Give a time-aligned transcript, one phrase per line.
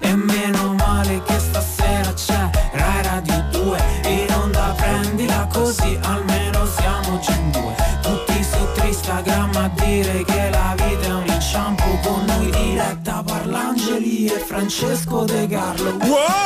[0.00, 3.78] E meno male che stasera c'è Rai Radio 2
[4.08, 7.74] In onda prendila così almeno siamo già in due.
[8.02, 8.66] Tutti su
[9.06, 15.24] Instagram a dire che la vita è un inciampo Con noi diretta Parlangeli e Francesco
[15.24, 16.45] De Carlo Wow!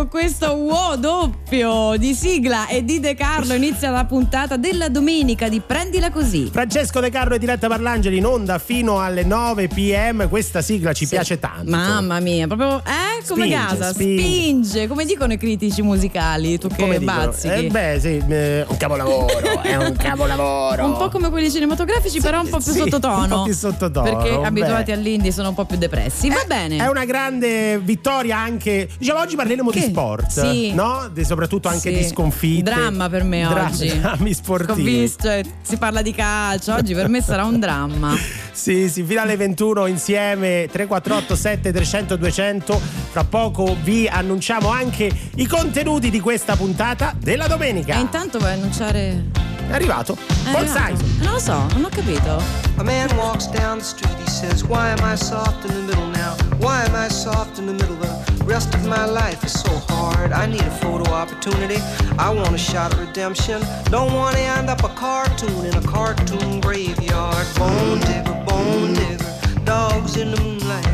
[0.00, 5.50] Con questo wow doppio di sigla e di De Carlo inizia la puntata della domenica
[5.50, 6.48] di Prendila così.
[6.50, 10.26] Francesco De Carlo e Diretta Parlangeli in onda fino alle 9 pm.
[10.30, 11.16] Questa sigla ci Sì.
[11.16, 11.70] piace tanto.
[11.70, 14.22] Mamma mia, proprio eh, come Spinge, casa, spinge.
[14.22, 14.86] spinge.
[14.88, 17.66] come dicono i critici musicali, tu Come che bazzichi.
[17.66, 19.28] Eh beh, sì, eh, un capolavoro,
[19.60, 20.82] è un capolavoro.
[20.86, 23.22] Un po' come quelli cinematografici, però un po' più sì, sottotono.
[23.22, 24.46] un po' più sottotono, Perché beh.
[24.46, 26.30] abituati all'indie sono un po' più depressi.
[26.30, 26.78] Va bene.
[26.78, 28.88] È una grande vittoria anche.
[28.96, 29.89] Diciamo, oggi parleremo di Che?
[29.90, 30.72] Sport, Sì.
[30.72, 31.08] no?
[31.12, 31.98] Di- soprattutto anche Sì.
[31.98, 32.62] di sconfitte.
[32.62, 33.88] Dramma per me Dra- oggi.
[34.00, 34.82] Drammi Ho sportivi.
[35.00, 38.14] visto, eh, si parla di calcio, oggi per me sarà un dramma.
[38.60, 42.78] Sì, sì, fino alle 21 insieme 348 7 300 200.
[43.10, 47.94] Fra poco vi annunciamo anche i contenuti di questa puntata della domenica.
[47.96, 49.24] E intanto vuoi annunciare.
[49.70, 50.14] È arrivato.
[50.14, 50.96] È Paul arrivato?
[50.96, 51.18] Simon.
[51.20, 52.42] Non lo so, non ho capito.
[52.78, 56.08] A man walks down the street, he says, Why am I soft in the middle
[56.08, 56.34] now?
[56.58, 57.94] Why am I soft in the middle?
[57.94, 60.32] The rest of my life is so hard.
[60.32, 61.80] I need a photo opportunity.
[62.18, 63.62] I want a shot of redemption.
[63.84, 67.46] Don't want to end up a cartoon in a cartoon graveyard.
[67.54, 70.84] Bone digger, bone digger, dogs in the moonlight.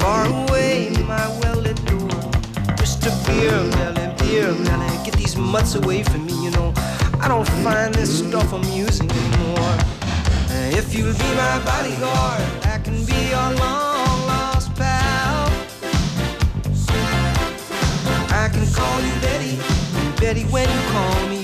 [0.00, 2.10] Far away, my well lit door.
[2.74, 3.14] Mr.
[3.24, 6.74] Beer Melly, Beer Melly, get these mutts away from me, you know.
[7.24, 9.76] I don't find this stuff amusing anymore.
[10.50, 15.48] Uh, If you'll be my bodyguard, I can be your long lost pal.
[18.28, 19.56] I can call you Betty,
[20.20, 21.43] Betty, when you call me,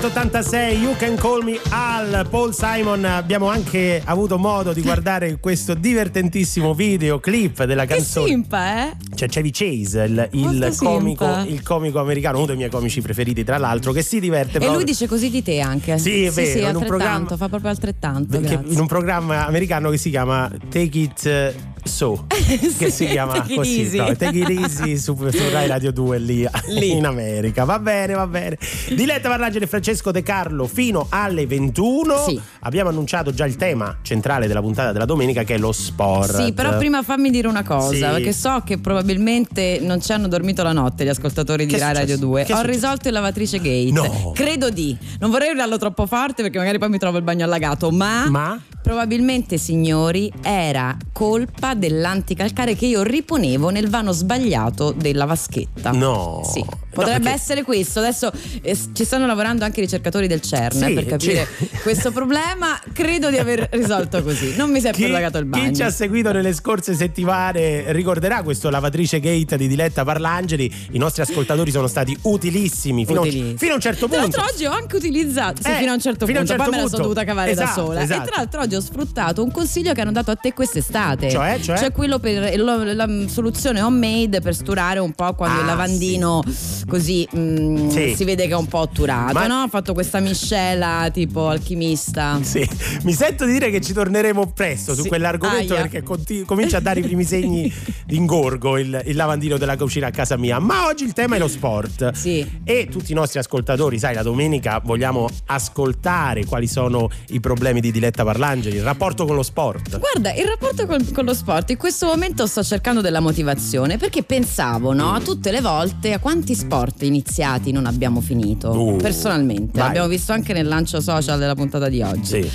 [0.00, 5.74] 1986 You Can Call Me Al Paul Simon abbiamo anche avuto modo di guardare questo
[5.74, 8.96] divertentissimo videoclip della Che canzone simpa, eh?
[9.14, 13.58] c'è Chevy Chase il, il comico, il comico americano uno dei miei comici preferiti tra
[13.58, 15.98] l'altro che si diverte E proprio lui dice così di te anche.
[15.98, 18.36] Sì, è vero, Sì, in un programma- fa proprio altrettanto.
[18.38, 21.54] in un programma americano che si chiama Take It eh,
[21.90, 22.26] So
[22.78, 26.92] che si chiama così no, Take su, su Rai Radio 2 lì, Lì.
[26.92, 28.56] in America va bene va bene
[28.88, 32.40] Diletta Parlangeli e Francesco De Carlo fino alle 21 Sì.
[32.60, 36.52] abbiamo annunciato già il tema centrale della puntata della domenica che è lo sport Sì,
[36.52, 38.00] però prima fammi dire una cosa, Sì.
[38.00, 41.92] perché so che probabilmente non ci hanno dormito la notte gli ascoltatori di Che Rai
[41.94, 42.26] Radio successo?
[42.26, 42.44] 2.
[42.44, 43.90] Che Ho risolto il lavatrice gate.
[43.92, 44.32] No.
[44.34, 44.96] Credo di.
[45.18, 48.60] Non vorrei urlarlo troppo forte perché magari poi mi trovo il bagno allagato, ma, Ma?
[48.90, 55.92] Probabilmente, signori, era colpa dell'anticalcare che io riponevo nel vano sbagliato della vaschetta.
[55.92, 56.40] No.
[56.42, 56.60] Sì.
[56.92, 58.00] No, Potrebbe perché- essere questo.
[58.00, 58.32] Adesso
[58.62, 61.68] eh, ci stanno lavorando anche i ricercatori del CERN eh, Sì, per capire sì.
[61.82, 62.80] questo problema.
[62.92, 64.56] Credo di aver risolto così.
[64.56, 65.68] Non mi si è più Chi, allagato il bagno.
[65.68, 70.72] chi ci ha seguito nelle scorse settimane ricorderà questo lavatrice gate di Diletta Parlangeli.
[70.92, 73.56] I nostri ascoltatori sono stati utilissimi fino, Utilissimi.
[73.56, 74.36] fino a un certo Tra punto.
[74.38, 76.62] l'altro oggi ho anche utilizzato, sì, Eh, fino a un certo fino a un punto,
[76.64, 77.14] certo poi me la sono punto.
[77.20, 78.02] dovuta cavare da Esatto, sola.
[78.02, 78.22] esatto.
[78.22, 81.30] E tra l'altro oggi ho sfruttato un consiglio che hanno dato a te quest'estate.
[81.30, 81.92] Cioè, cioè?
[81.92, 86.42] quello per lo- la, soluzione homemade per sturare un po' quando Ah, il lavandino
[86.88, 88.14] così mm, Sì.
[88.16, 89.62] si vede che è un po' otturato, Ma- no?
[89.62, 92.38] Ho fatto questa miscela tipo alchimista.
[92.42, 92.66] Sì,
[93.02, 95.08] mi sento di dire che ci torneremo presto su Sì.
[95.08, 95.82] quell'argomento Aia.
[95.82, 97.72] perché conti- comincia a dare i primi segni
[98.06, 100.58] di ingorgo il, il lavandino della cucina a casa mia.
[100.58, 102.12] Ma oggi il tema è lo sport.
[102.12, 102.46] Sì.
[102.64, 107.90] E tutti i nostri ascoltatori, sai, la domenica vogliamo ascoltare quali sono i problemi di
[107.92, 109.98] Diletta Parlangeli, il rapporto con lo sport.
[109.98, 114.22] Guarda, il rapporto col- con lo sport, in questo momento sto cercando della motivazione perché
[114.22, 116.68] pensavo, no, tutte le volte a quanti sport
[117.00, 118.70] iniziati non abbiamo finito.
[118.70, 119.86] Uh, Personalmente, vai.
[119.88, 122.42] l'abbiamo visto anche nel lancio social della puntata di oggi.
[122.42, 122.50] Sì.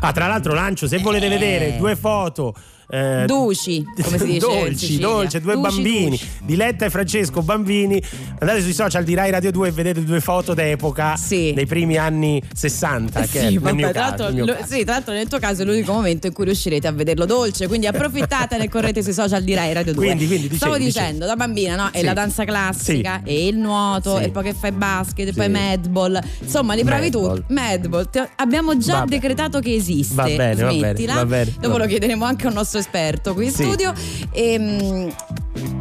[0.00, 1.28] Ah, tra l'altro lancio, se volete Eh.
[1.30, 2.54] vedere due foto
[2.94, 6.28] eh, Duci, come si dice dolci, dolci, due Duci, bambini, duci.
[6.44, 8.00] Diletta e Francesco, bambini.
[8.38, 11.52] Andate sui social di Rai Radio 2 e vedete due foto d'epoca Sì.
[11.54, 13.20] dei primi anni 60.
[13.22, 15.38] Che è Sì, nel vabbè, mio tra, caso, l'altro, lo- sì, tra l'altro nel tuo
[15.38, 19.12] caso è l'unico momento in cui riuscirete a vederlo dolce, quindi approfittatene e correte sui
[19.12, 20.04] social di Rai Radio 2.
[20.04, 20.92] Quindi, quindi, dicevi, Stavo dicevi.
[21.06, 21.88] dicendo, da bambina, no?
[21.90, 22.04] È Sì.
[22.04, 26.20] la danza classica, e il nuoto, e poi che fai basket, e poi madball.
[26.42, 27.42] Insomma, li provi tutti.
[27.52, 30.14] Madball, Ti- abbiamo già decretato che esiste.
[30.14, 33.34] Va bene, va bene, va bene, Dopo va lo chiederemo anche a un nostro esperto
[33.34, 33.62] qui in Sì.
[33.64, 33.92] studio.
[34.32, 35.12] E,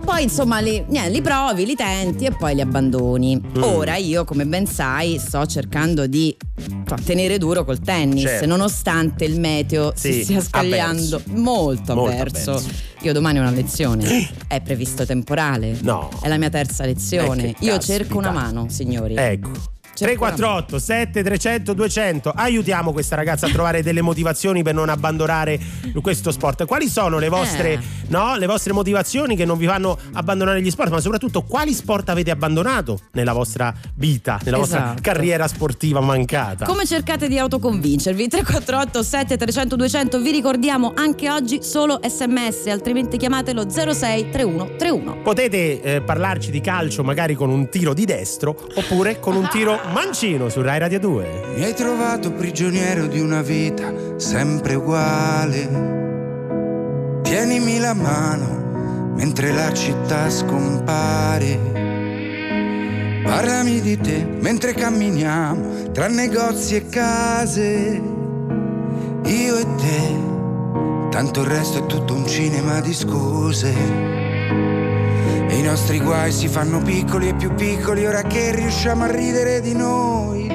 [0.05, 3.35] poi insomma li, niente, li provi, li tenti e poi li abbandoni.
[3.57, 3.63] Mm.
[3.63, 6.35] Ora io, come ben sai, sto cercando di
[7.05, 8.45] tenere duro col tennis, Certo.
[8.45, 11.39] nonostante il meteo Sì, si stia scagliando avverso.
[11.41, 12.51] molto, Molto avverso.
[12.51, 12.69] avverso.
[13.01, 15.77] Io domani ho una lezione, è previsto temporale.
[15.81, 16.09] No.
[16.21, 17.49] È la mia terza lezione.
[17.49, 19.15] Eh, io cerco una mano, signori.
[19.15, 19.49] Ecco.
[19.95, 25.59] Cerco 348 7300 200 aiutiamo questa ragazza a trovare delle motivazioni per non abbandonare
[26.01, 27.79] questo sport quali sono le vostre, Eh.
[28.07, 32.09] no, le vostre motivazioni che non vi fanno abbandonare gli sport ma soprattutto quali sport
[32.09, 35.01] avete abbandonato nella vostra vita nella vostra Esatto.
[35.01, 38.27] carriera sportiva mancata Come cercate di autoconvincervi?
[38.27, 45.21] 348 7300 200 vi ricordiamo anche oggi solo sms, altrimenti chiamatelo 06 3131.
[45.21, 49.81] potete eh, parlarci di calcio magari con un tiro di destro oppure con un tiro
[49.93, 57.19] mancino su Rai Radio 2 Mi hai trovato prigioniero di una vita sempre uguale.
[57.21, 61.59] Tienimi la mano mentre la città scompare.
[63.23, 68.01] Parlami di te mentre camminiamo tra negozi e case.
[69.25, 70.15] Io e te,
[71.11, 74.22] tanto il resto è tutto un cinema di scuse.
[75.73, 80.45] Nostri guai si fanno piccoli e più piccoli ora che riusciamo a ridere di noi.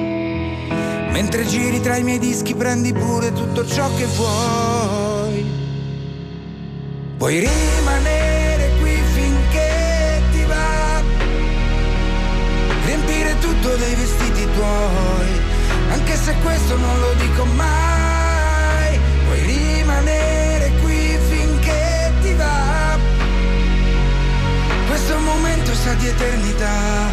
[1.11, 5.45] Mentre giri tra i miei dischi prendi pure tutto ciò che vuoi.
[7.17, 11.01] Puoi rimanere qui finché ti va.
[12.85, 15.27] Riempire tutto dei vestiti tuoi.
[15.89, 18.97] Anche se questo non lo dico mai.
[19.25, 20.38] Puoi rimanere
[25.83, 27.11] sa di eternità,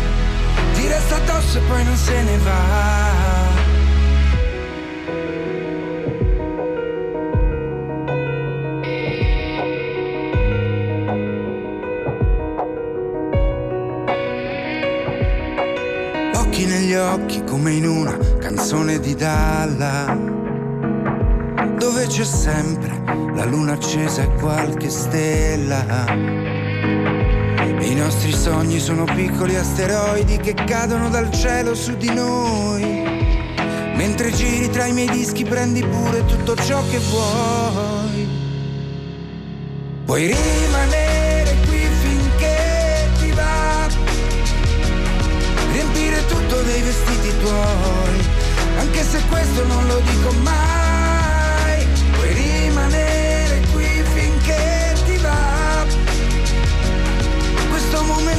[0.74, 3.54] ti resta addosso e poi non se ne va.
[16.68, 20.18] Negli occhi come in una canzone di Dalla,
[21.78, 23.02] dove c'è sempre
[23.34, 26.55] la luna accesa e qualche stella.
[27.86, 32.82] I nostri sogni sono piccoli asteroidi che cadono dal cielo su di noi.
[33.94, 38.28] Mentre giri tra i miei dischi prendi pure tutto ciò che vuoi.
[40.04, 43.86] Puoi rimanere qui finché ti va.
[45.70, 48.26] Riempire tutto dei vestiti tuoi.
[48.80, 50.75] Anche se questo non lo dico mai.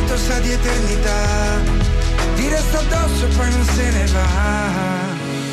[0.07, 1.21] Momento sa di eternità.
[2.35, 4.29] Ti resta addosso e poi non se ne va.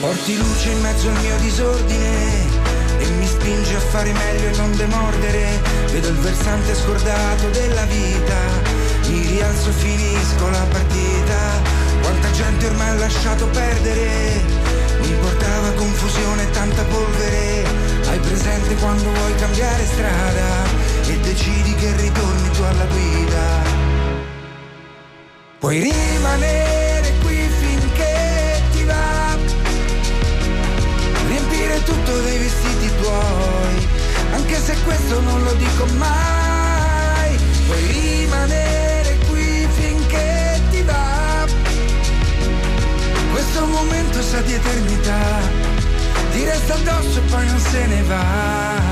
[0.00, 2.62] Porti luce in mezzo al mio disordine
[2.98, 5.60] e mi spinge a fare meglio e non demordere.
[5.90, 8.38] Vedo il versante scordato della vita,
[9.08, 11.38] mi rialzo e finisco la partita.
[12.02, 14.42] Quanta gente ormai ha lasciato perdere,
[15.00, 17.66] mi portava confusione e tanta polvere.
[18.06, 20.48] Hai presente quando vuoi cambiare strada
[21.06, 23.83] e decidi che ritorni tu alla guida.
[25.64, 29.34] Puoi rimanere qui finché ti va
[31.26, 33.88] riempire tutto dei vestiti tuoi,
[34.34, 41.46] anche se questo non lo dico mai, puoi rimanere qui finché ti va.
[43.32, 45.40] Questo momento sa di eternità,
[46.32, 48.83] ti resta addosso e poi non se ne va.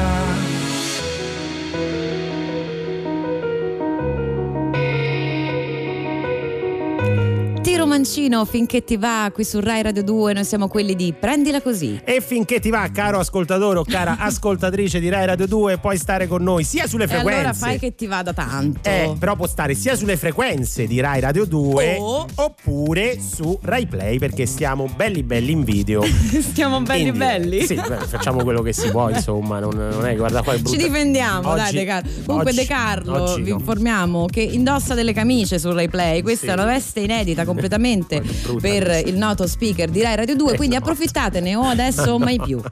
[7.93, 12.01] Mancino finché ti va qui su Rai Radio 2, noi siamo quelli di Prendila così.
[12.05, 16.27] E finché ti va, caro ascoltatore o cara ascoltatrice di Rai Radio 2, puoi stare
[16.27, 17.39] con noi sia sulle E frequenze.
[17.41, 18.89] allora fai che ti vada tanto.
[18.89, 23.87] Eh, però può stare sia sulle frequenze di Rai Radio 2 O- oppure su Rai
[23.87, 26.03] Play perché stiamo belli belli in video.
[26.41, 27.33] Stiamo belli In diretta.
[27.39, 27.67] belli.
[27.67, 30.79] Sì, beh, facciamo quello che si può, insomma, non, non è guarda qua è Ci
[30.79, 32.11] difendiamo, Oggi- dai De Carlo.
[32.25, 33.57] Comunque oggi- De Carlo, vi no.
[33.59, 36.23] informiamo che indossa delle camicie su Rai Play.
[36.23, 36.51] Questa Sì.
[36.51, 40.57] è una veste inedita completamente Brutta per il noto speaker di Rai Radio 2, Eh,
[40.57, 40.83] quindi no.
[40.83, 42.61] approfittatene o adesso o mai più.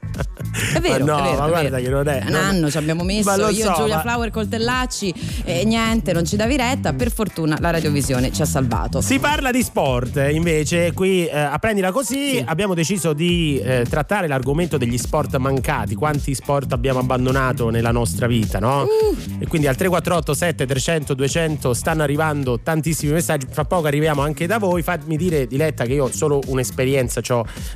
[0.75, 1.83] È vero, Ma no, è vero, ma guarda vero.
[1.83, 5.14] che non è- Un anno ci abbiamo messo io so, e Giulia ma- Flower Coltellacci
[5.45, 6.93] e niente, non ci davi retta.
[6.93, 9.00] Per fortuna la radiovisione ci ha salvato.
[9.00, 12.45] Si parla di sport, invece qui eh, a prendila così Sì.
[12.45, 18.26] abbiamo deciso di eh, trattare l'argomento degli sport mancati, quanti sport abbiamo abbandonato nella nostra
[18.26, 18.83] vita, no?
[18.83, 19.17] Uh.
[19.38, 24.47] E quindi al 348 7 300 200 stanno arrivando tantissimi messaggi, fra poco arriviamo anche
[24.47, 27.21] da voi, fatemi dire Diletta che io ho solo un'esperienza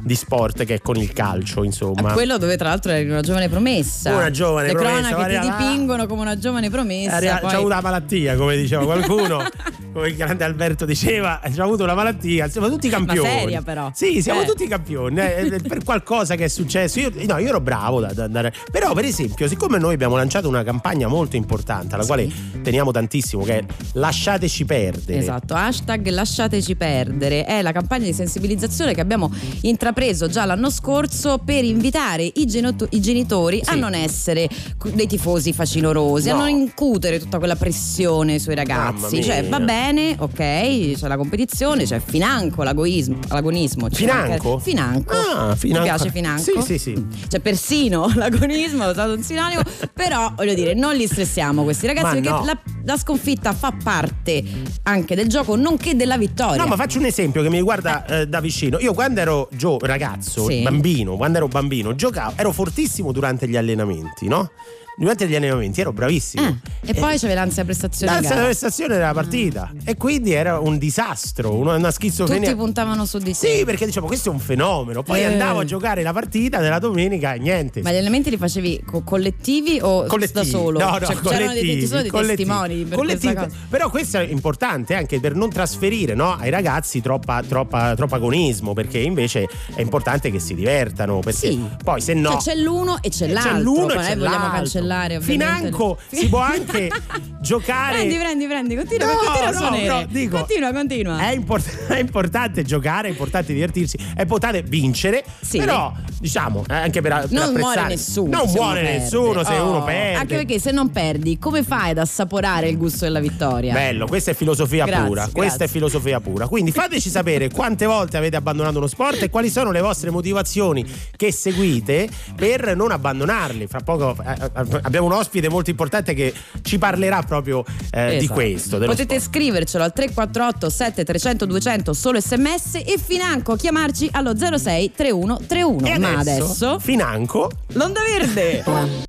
[0.02, 2.10] di sport che è con il calcio, insomma.
[2.10, 4.14] A quello dove tra l'altro eri una giovane promessa.
[4.14, 7.16] Una giovane Le promessa, cronache ti dipingono come una giovane promessa.
[7.16, 9.42] Arri- poi- C'ha avuto la malattia, come diceva qualcuno,
[9.92, 13.28] come il grande Alberto diceva, c'ha avuto una malattia, siamo tutti campioni.
[13.28, 13.90] seria, però.
[13.94, 14.46] Sì, siamo Eh.
[14.46, 17.00] tutti campioni, eh, per qualcosa che è successo.
[17.00, 18.52] Io, no, io ero bravo da, da andare.
[18.70, 22.28] Però, per esempio, siccome noi abbiamo lanciato una campagna molto importante, alla quale
[22.62, 23.64] teniamo tantissimo, che è
[23.94, 25.18] lasciateci perdere.
[25.18, 29.30] Esatto, hashtag lasciateci perdere è la campagna di sensibilizzazione che abbiamo
[29.62, 33.78] intrapreso già l'anno scorso per invitare i, genoto- i genitori a Sì.
[33.78, 34.48] non essere
[34.92, 36.40] dei tifosi facinorosi, a No.
[36.40, 39.22] non incutere tutta quella pressione sui ragazzi.
[39.22, 43.88] Cioè va bene, ok, c'è la competizione, c'è financo l'agoismo, l'agonismo.
[43.88, 44.52] c'è Financo?
[44.54, 45.12] anche- Financo.
[45.14, 45.82] Ah, financo.
[45.84, 46.42] Ti piace financo?
[46.42, 47.06] Sì, sì, sì.
[47.28, 52.06] C'è persino l'agonismo, ho usato un sinonimo, però voglio dire, non li stressiamo questi ragazzi
[52.06, 52.44] Ma perché no.
[52.44, 54.42] la, la sconfitta fa parte
[54.84, 56.62] anche del gioco, nonché della vittoria.
[56.62, 58.78] No, ma faccio un esempio che mi riguarda eh, da vicino.
[58.78, 60.62] Io quando ero gio- ragazzo, Sì.
[60.62, 64.50] bambino, quando ero bambino, giocavo, ero fortissimo durante gli allenamenti, no?
[64.96, 66.46] Durante gli allenamenti ero bravissimo.
[66.46, 68.12] Eh, e poi c'avevi l'ansia prestazione.
[68.12, 72.50] L'ansia della prestazione della partita e quindi era un disastro, una, una schizofrenia.
[72.50, 73.34] Tutti puntavano su di te.
[73.34, 75.02] Sì, perché diciamo questo è un fenomeno.
[75.02, 75.24] Poi Eh.
[75.24, 77.82] andavo a giocare la partita della domenica e niente.
[77.82, 80.50] Ma gli allenamenti li facevi co- collettivi o collettivi.
[80.50, 80.78] da solo?
[80.78, 82.44] No, no, Cioè, c'erano dei, ci sono dei collettivi.
[82.48, 83.32] testimoni per Collettivi.
[83.34, 83.66] questa cosa.
[83.68, 88.74] Però questo è importante anche per non trasferire no, ai ragazzi troppa, troppa, troppo agonismo,
[88.74, 91.18] perché invece è importante che si divertano.
[91.18, 91.60] Perché Sì.
[91.82, 92.30] poi se no.
[92.40, 93.52] Cioè, c'è l'uno e c'è l'altro.
[93.54, 94.82] C'è l'uno e poi c'è l'altro.
[94.84, 95.54] Cancellare ovviamente.
[95.54, 96.90] Financo si può anche
[97.40, 97.96] giocare.
[97.96, 99.86] Prendi, prendi, prendi, continua, No, continua a no, suonare.
[99.86, 101.18] no, dico, continua, continua.
[101.18, 105.24] È, import- è importante giocare, è importante divertirsi, è importante vincere.
[105.40, 105.58] Sì.
[105.58, 108.30] Però, diciamo, eh, anche per, per non muore nessuno.
[108.36, 108.98] Non muore perde.
[108.98, 110.18] nessuno se Oh, uno perde.
[110.18, 113.72] Anche perché se non perdi, come fai ad assaporare il gusto della vittoria?
[113.72, 115.20] Bello, questa è filosofia Grazie, pura.
[115.22, 115.32] grazie.
[115.32, 116.48] Questa è filosofia pura.
[116.48, 120.84] Quindi fateci sapere quante volte avete abbandonato uno sport e quali sono le vostre motivazioni
[121.16, 123.66] che seguite per non abbandonarli.
[123.66, 128.16] Fra poco eh, eh, abbiamo un ospite molto importante che ci parlerà proprio eh, di
[128.16, 128.32] Esatto.
[128.34, 128.78] questo.
[128.78, 129.30] dello Potete sport.
[129.36, 135.86] scrivercelo al 348 7300 200 solo sms e financo chiamarci allo 06 31 31.
[135.86, 137.50] E Ma adesso Financo.
[137.72, 138.62] l'onda verde.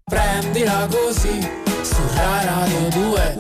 [0.04, 1.40] Prendila così
[1.82, 3.36] su Radio 2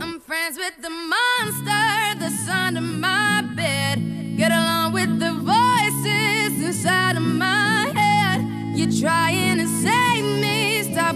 [0.00, 4.36] I'm friends with the monster that's under my bed.
[4.36, 7.66] Get along with the voices inside of my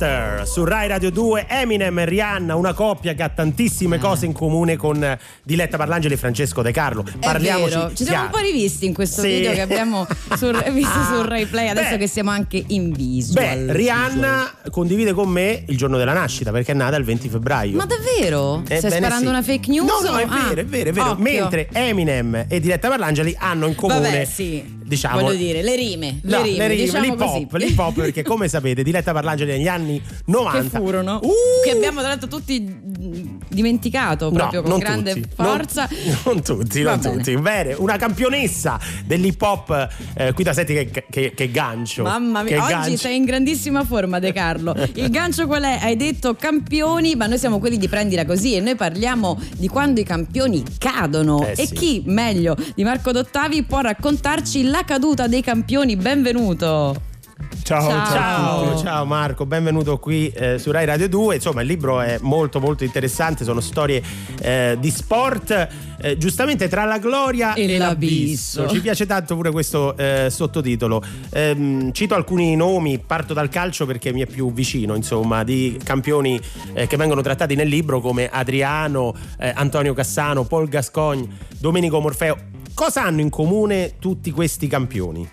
[0.00, 4.32] Monster su Rai Radio 2, Eminem e Rihanna, una coppia che ha tantissime cose in
[4.34, 7.02] comune con eh, Diletta Parlangeli e Francesco De Carlo.
[7.18, 7.94] Parliamoci.
[7.96, 9.28] Ci siamo un po' rivisti in questo Sì.
[9.28, 10.06] video che abbiamo
[10.36, 11.14] sul, visto Ah.
[11.14, 11.96] sul Rai Play, adesso Beh.
[11.96, 13.42] che siamo anche in visual.
[13.64, 17.76] Beh, Rihanna condivide con me il giorno della nascita perché è nata il 20 febbraio.
[17.78, 18.60] Ma davvero?
[18.66, 19.28] Stai Ebbene sparando sì.
[19.28, 19.86] una fake news?
[20.02, 21.10] No, no, è Ah, vero, è vero, è vero.
[21.12, 21.22] occhio.
[21.22, 24.75] Mentre Eminem e Diletta Parlangeli hanno in comune Vabbè, sì.
[24.86, 26.20] Diciamo Voglio dire, le rime.
[26.22, 30.00] No, le rime, diciamo l'hip hop, l'hip hop perché come sapete Diletta Parlangeli negli anni
[30.26, 31.30] 90 che furono, Uh!
[31.64, 32.84] che abbiamo tra l'altro tutti
[33.48, 35.28] dimenticato proprio No, con grande tutti.
[35.34, 35.88] forza.
[35.90, 37.16] Non, non tutti, Va non bene.
[37.16, 37.36] tutti.
[37.36, 39.88] Bene, una campionessa dell'hip hop.
[40.14, 42.02] eh, qui da senti che, che- che gancio.
[42.02, 42.96] Mamma Che mia, oggi gancio.
[42.96, 44.74] sei in grandissima forma De Carlo.
[44.94, 45.78] Il gancio qual è?
[45.82, 50.00] Hai detto campioni, ma noi siamo quelli di prendila così e noi parliamo di quando
[50.00, 51.44] i campioni cadono.
[51.46, 51.74] Eh e sì.
[51.74, 55.96] chi meglio di Marco Dottavi può raccontarci la caduta dei campioni?
[55.96, 57.14] Benvenuto.
[57.66, 58.06] Ciao, Ciao.
[58.06, 61.34] Ciao, ciao Marco, benvenuto qui eh, su Rai Radio 2.
[61.34, 64.00] Insomma, il libro è molto molto interessante, sono storie
[64.40, 65.68] eh, di sport,
[66.00, 68.68] eh, giustamente tra la gloria E e, l'abisso.
[68.68, 71.02] Ci piace tanto pure questo eh, sottotitolo.
[71.30, 76.40] Ehm, cito alcuni nomi, parto dal calcio perché mi è più vicino, insomma, di campioni
[76.72, 81.26] eh, che vengono trattati nel libro come Adriano, eh, Antonio Cassano, Paul Gascogne,
[81.58, 82.54] Domenico Morfeo.
[82.76, 85.26] Cosa hanno in comune tutti questi campioni?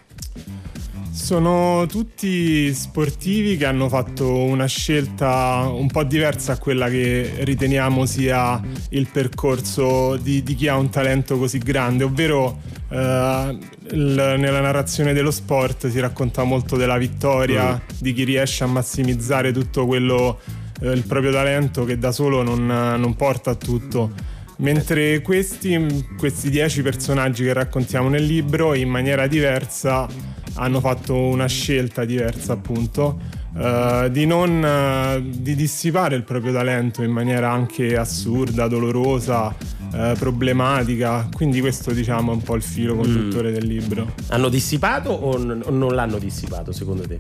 [1.11, 8.05] Sono tutti sportivi che hanno fatto una scelta un po' diversa a quella che riteniamo
[8.05, 13.57] sia il percorso di, di chi ha un talento così grande, ovvero eh,
[13.91, 19.51] il- nella narrazione dello sport si racconta molto della vittoria, di chi riesce a massimizzare
[19.51, 20.39] tutto quello,
[20.81, 24.31] eh, il proprio talento che da solo non, non porta a tutto.
[24.63, 30.07] Mentre questi, questi dieci personaggi che raccontiamo nel libro in maniera diversa
[30.55, 33.19] hanno fatto una scelta diversa appunto
[33.57, 39.53] eh, di non eh, di dissipare il proprio talento in maniera anche assurda, dolorosa,
[39.93, 41.27] eh, problematica.
[41.29, 44.13] Quindi questo diciamo è un po' il filo conduttore del libro.
[44.29, 47.19] Hanno dissipato o n- o non l'hanno dissipato secondo te?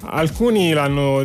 [0.00, 1.24] Alcuni l'hanno,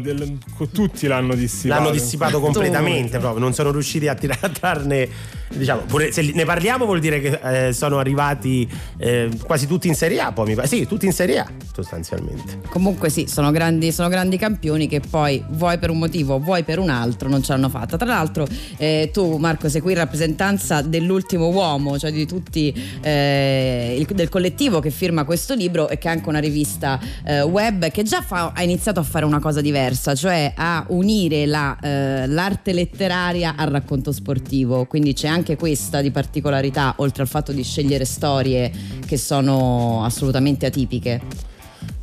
[0.72, 1.82] tutti l'hanno dissipato.
[1.82, 5.10] L'hanno dissipato completamente proprio, non sono riusciti a trarne.
[5.54, 9.96] Diciamo, pure se ne parliamo vuol dire che eh, sono arrivati eh, quasi tutti in
[9.96, 10.68] Serie A, poi mi pare.
[10.68, 12.60] Sì, tutti in Serie A, sostanzialmente.
[12.70, 16.80] Comunque sì, sono grandi, sono grandi campioni che poi vuoi per un motivo, vuoi per
[16.80, 17.98] un altro non ce l'hanno fatta.
[17.98, 23.96] Tra l'altro eh, tu Marco sei qui in rappresentanza dell'ultimo uomo, cioè di tutti eh,
[24.00, 27.90] il- del collettivo che firma questo libro e che è anche una rivista eh, web
[27.92, 32.28] che già fa- ha iniziato a fare una cosa diversa, cioè a unire la, eh,
[32.28, 34.86] l'arte letteraria al racconto sportivo.
[34.86, 38.72] Quindi c'è anche questa di particolarità, oltre al fatto di scegliere storie
[39.06, 41.22] che sono assolutamente atipiche.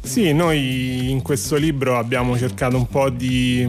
[0.00, 3.68] Sì, noi in questo libro abbiamo cercato un po' di,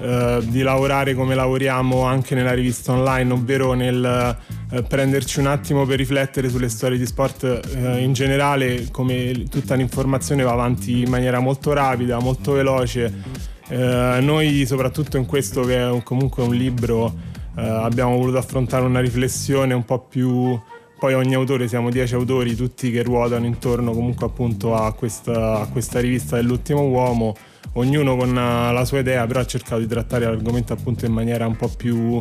[0.00, 4.36] eh, di lavorare come lavoriamo anche nella rivista online, ovvero nel
[4.70, 9.74] eh, prenderci un attimo per riflettere sulle storie di sport eh, in generale, come tutta
[9.76, 13.44] l'informazione va avanti in maniera molto rapida, molto veloce.
[13.68, 18.84] Eh, noi soprattutto in questo che è un- comunque un libro eh, abbiamo voluto affrontare
[18.84, 20.58] una riflessione un po' più
[20.98, 25.66] poi ogni autore, siamo dieci autori, tutti che ruotano intorno comunque appunto a questa, a
[25.66, 27.34] questa rivista dell'ultimo uomo,
[27.76, 31.46] ognuno con eh, la sua idea, però ha cercato di trattare l'argomento appunto in maniera
[31.46, 32.18] un po' più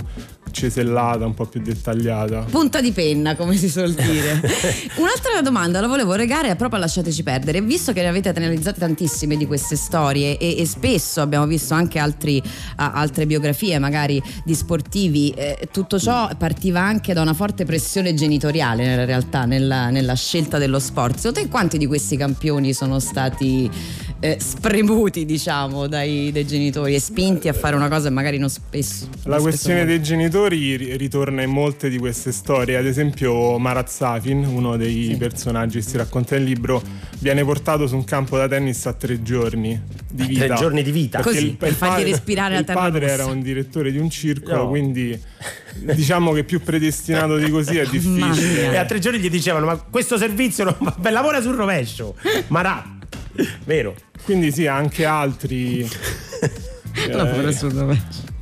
[0.52, 2.46] cesellata, un po' più dettagliata.
[2.50, 4.42] Punta di penna, come si suol dire.
[4.98, 7.62] Un'altra domanda la volevo regare proprio a lasciateci perdere.
[7.62, 12.00] Visto che ne avete analizzate tantissime di queste storie e, e spesso abbiamo visto anche
[12.00, 12.42] altri,
[12.78, 18.14] a- altre biografie, magari di sportivi, eh, tutto ciò partiva anche da una forte pressione
[18.14, 21.18] genitoriale nella realtà, nella, nella scelta dello sport.
[21.18, 23.70] Secondo te quanti di questi campioni sono stati
[24.20, 29.08] eh, spremuti, diciamo, dai, dai genitori e spinti a fare una cosa magari non spesso.
[29.24, 33.58] La non questione spesso- dei genitori ri- ritorna in molte di queste storie, ad esempio
[33.60, 36.82] Marat Safin, uno dei personaggi che si racconta nel libro,
[37.20, 39.80] viene portato su un campo da tennis a tre giorni
[40.12, 40.46] di vita.
[40.46, 41.20] Tre giorni di vita.
[41.20, 43.14] Perché Così, per fargli respirare la il terra padre rossa.
[43.14, 44.70] era un direttore di un circolo, No.
[44.70, 45.20] quindi
[45.94, 48.72] diciamo che più predestinato di così è difficile.
[48.72, 52.16] E a tre giorni gli dicevano: Ma questo servizio non va bene, lavora sul rovescio.
[52.48, 52.95] Marà.
[53.66, 53.96] Vero.
[54.24, 55.88] Quindi sì, anche altri.
[57.08, 57.70] Lavora eh, rovescio.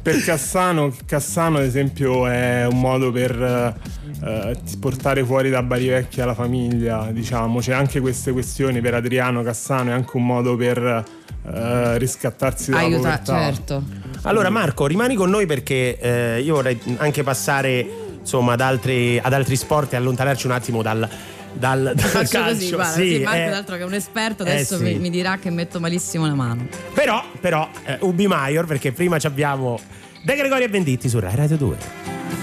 [0.01, 3.75] per Cassano, Cassano ad esempio è un modo per
[4.23, 9.41] eh, portare fuori da Bari Vecchia la famiglia, diciamo, c'è anche queste questioni per Adriano
[9.41, 11.03] Cassano, è anche un modo per
[11.45, 13.39] eh, riscattarsi dalla Aiuta, povertà.
[13.39, 13.83] certo.
[14.21, 17.85] Allora, Marco, rimani con noi perché eh, io vorrei anche passare
[18.19, 21.07] insomma ad altri, ad altri sport e allontanarci un attimo dal,
[21.53, 22.41] dal, dal calcio.
[22.43, 24.83] così, guarda, Sì, sì, Marco eh, tra l'altro che è un esperto eh, adesso sì.
[24.83, 26.67] mi, mi dirà che metto malissimo la mano.
[26.93, 29.79] Però, però, eh, Ubi Maior, perché prima ci abbiamo
[30.21, 31.77] De Gregorio e Venditti su Rai Radio 2.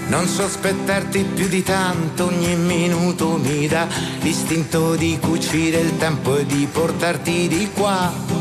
[0.07, 3.87] Non sospettarti più di tanto, ogni minuto mi dà
[4.21, 8.40] l'istinto di cucire il tempo e di portarti di qua.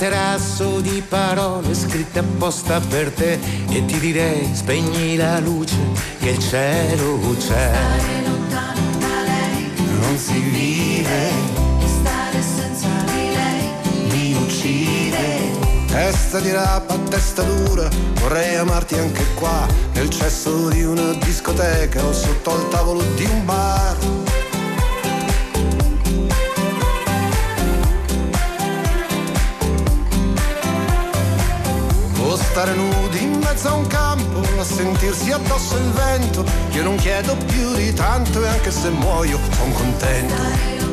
[0.00, 5.76] Materasso di parole scritte apposta per te e ti direi spegni la luce
[6.18, 7.70] che il cielo c'è.
[10.00, 11.30] Non si vive
[11.84, 15.58] Stare senza di lei mi uccide.
[15.88, 17.86] Testa di rapa, testa dura,
[18.20, 23.44] vorrei amarti anche qua, nel cesso di una discoteca o sotto al tavolo di un
[23.44, 24.19] bar.
[32.50, 36.44] Stare nudi in mezzo a un campo, a sentirsi addosso il vento.
[36.72, 40.89] Io non chiedo più di tanto e anche se muoio sono contento.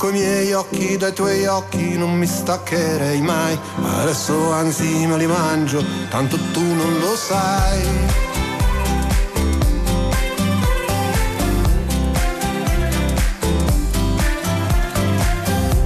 [0.00, 3.58] Coi miei occhi dai tuoi occhi non mi staccherei mai.
[4.00, 7.82] Adesso anzi me li mangio, tanto tu non lo sai.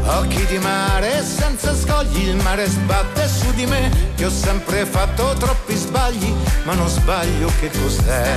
[0.06, 5.34] Occhi di mare senza scogli, il mare sbatte su di me, che ho sempre fatto
[5.40, 8.32] troppi sbagli, ma non sbaglio che cos'è.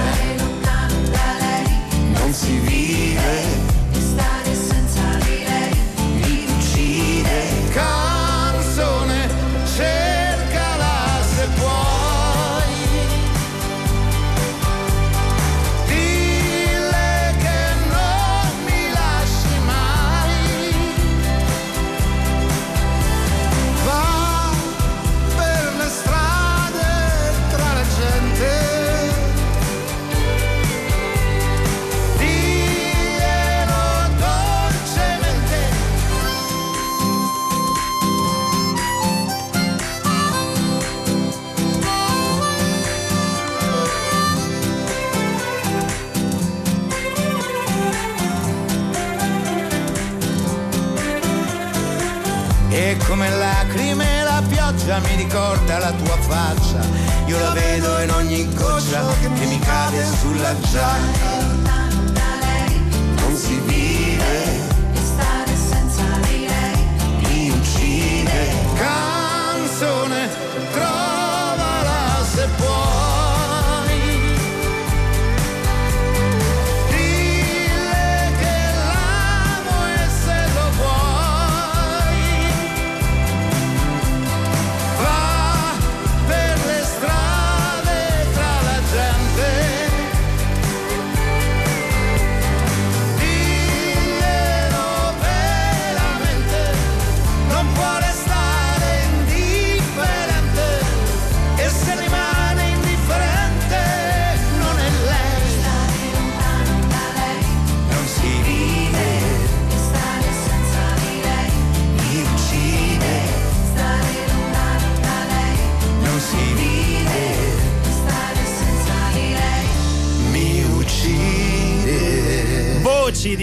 [2.20, 2.77] Non si vive,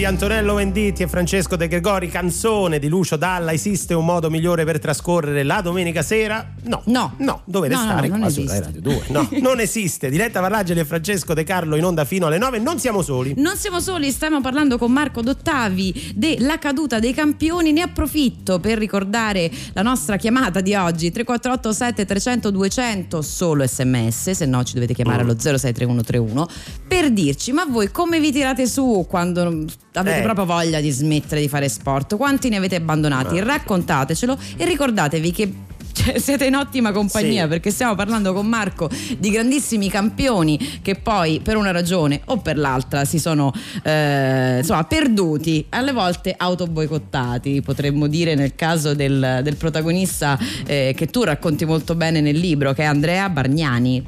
[0.05, 3.51] Antonello Venditti e Francesco De Gregori, canzone di Lucio Dalla.
[3.51, 6.53] Esiste un modo migliore per trascorrere la domenica sera?
[6.65, 6.83] No.
[6.85, 7.15] No.
[7.17, 9.03] No, dovete No, no, stare non qua su Radio 2.
[9.07, 10.09] No, non esiste.
[10.09, 12.59] Diletta Varlageli e Francesco De Carlo in onda fino alle 9.
[12.59, 13.33] Non siamo soli.
[13.37, 17.71] Non siamo soli, stiamo parlando con Marco Dottavi della caduta dei campioni.
[17.71, 24.45] Ne approfitto per ricordare la nostra chiamata di oggi: 3487 300 200, solo sms, se
[24.45, 26.47] no ci dovete chiamare allo 063131
[26.87, 29.65] per dirci: ma voi come vi tirate su quando
[29.95, 30.21] avete Eh.
[30.21, 32.15] proprio voglia di smettere di fare sport?
[32.17, 33.39] Quanti ne avete abbandonati?
[33.39, 35.53] Raccontatecelo e ricordatevi che
[35.95, 37.47] cioè, siete in ottima compagnia Sì.
[37.49, 42.57] perché stiamo parlando con Marco di grandissimi campioni che poi per una ragione o per
[42.57, 49.55] l'altra si sono eh, insomma perduti, alle volte autoboicottati, potremmo dire nel caso del, del
[49.55, 54.03] protagonista eh, che tu racconti molto bene nel libro che è Andrea Bargnani,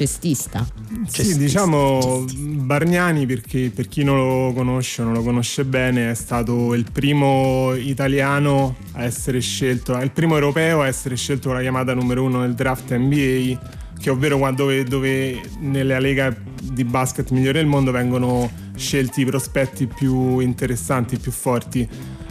[0.00, 0.66] cestista.
[1.06, 6.14] Sì, diciamo Bargnani perché per chi non lo conosce o non lo conosce bene è
[6.14, 11.56] stato il primo italiano a essere scelto, è il primo europeo a essere scelto con
[11.56, 13.58] la chiamata numero uno nel draft NBA,
[13.98, 19.86] che ovvero dove, dove nella lega di basket migliore del mondo vengono scelti i prospetti
[19.86, 21.86] più interessanti, più forti.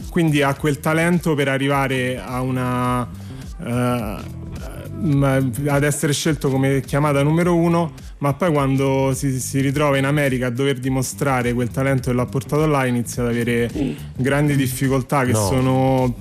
[0.10, 3.08] Quindi ha quel talento per arrivare a una...
[3.60, 4.38] ma-
[5.68, 10.48] ad essere scelto come chiamata numero uno, ma poi quando si, si ritrova in America
[10.48, 13.70] a dover dimostrare quel talento che l'ha portato là inizia ad avere
[14.16, 15.48] grandi difficoltà che No.
[15.48, 16.16] sono,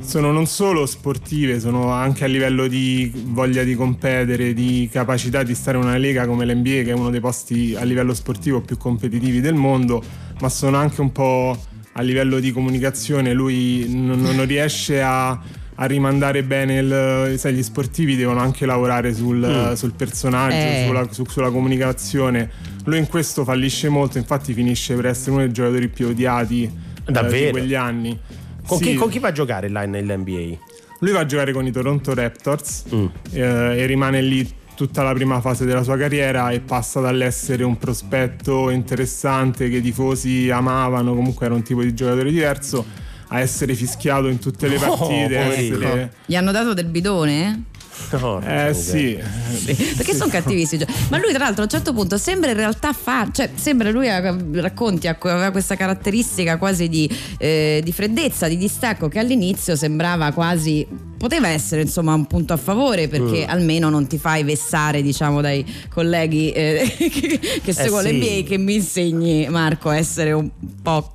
[0.00, 5.54] sono non solo sportive, sono anche a livello di voglia di competere, di capacità di
[5.54, 8.76] stare in una lega come l'NBA che è uno dei posti a livello sportivo più
[8.76, 10.02] competitivi del mondo,
[10.40, 11.56] ma sono anche un po'
[11.92, 15.36] a livello di comunicazione lui non, non riesce a,
[15.80, 19.72] a rimandare bene il, sai, gli sportivi devono anche lavorare sul, Mm.
[19.74, 20.84] sul personaggio, Eh.
[20.86, 22.50] sulla, su- sulla comunicazione.
[22.84, 27.12] Lui in questo fallisce molto, infatti finisce per essere uno dei giocatori più odiati eh,
[27.12, 27.44] Davvero?
[27.46, 28.18] di quegli anni.
[28.66, 28.84] Con, Sì.
[28.84, 30.56] chi, con chi va a giocare là nell'NBA?
[31.00, 33.06] Lui va a giocare con i Toronto Raptors Mm.
[33.32, 33.40] eh,
[33.80, 38.68] e rimane lì tutta la prima fase della sua carriera e passa dall'essere un prospetto
[38.70, 42.84] interessante che i tifosi amavano, comunque era un tipo di giocatore diverso,
[43.28, 45.36] a essere fischiato in tutte le Oh, partite.
[45.36, 45.76] poverino.
[45.86, 47.62] essere- Gli hanno dato del bidone?
[48.12, 49.18] No, Eh sì,
[49.96, 50.84] Perché sono cattivissimi.
[50.86, 50.94] cioè.
[51.10, 54.06] Ma lui, tra l'altro, a un certo punto sembra in realtà fa, cioè, sembra lui
[54.06, 54.20] eh,
[54.60, 60.86] racconti aveva questa caratteristica quasi di, eh, di freddezza, di distacco, che all'inizio sembrava quasi.
[61.18, 63.50] Poteva essere insomma un punto a favore perché Mm.
[63.50, 68.14] almeno non ti fai vessare, diciamo, dai colleghi eh, che, che seguono sì.
[68.14, 70.48] l'NBA che mi insegni, Marco, a essere un
[70.80, 71.14] po'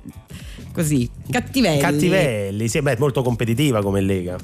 [0.74, 1.80] così cattivelli.
[1.80, 4.36] Cattivelli, sì, beh, molto competitiva come Lega.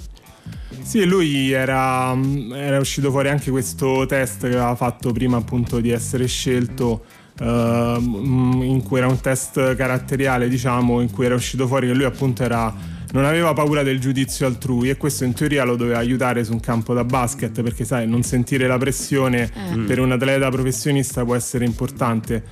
[0.83, 2.17] Sì, lui era,
[2.55, 7.05] era uscito fuori anche questo test che aveva fatto prima appunto di essere scelto,
[7.39, 12.05] ehm, in cui era un test caratteriale, diciamo, in cui era uscito fuori che lui
[12.05, 12.73] appunto era,
[13.13, 16.61] non aveva paura del giudizio altrui e questo in teoria lo doveva aiutare su un
[16.61, 19.79] campo da basket perché sai, non sentire la pressione Eh.
[19.81, 22.43] per un atleta professionista può essere importante.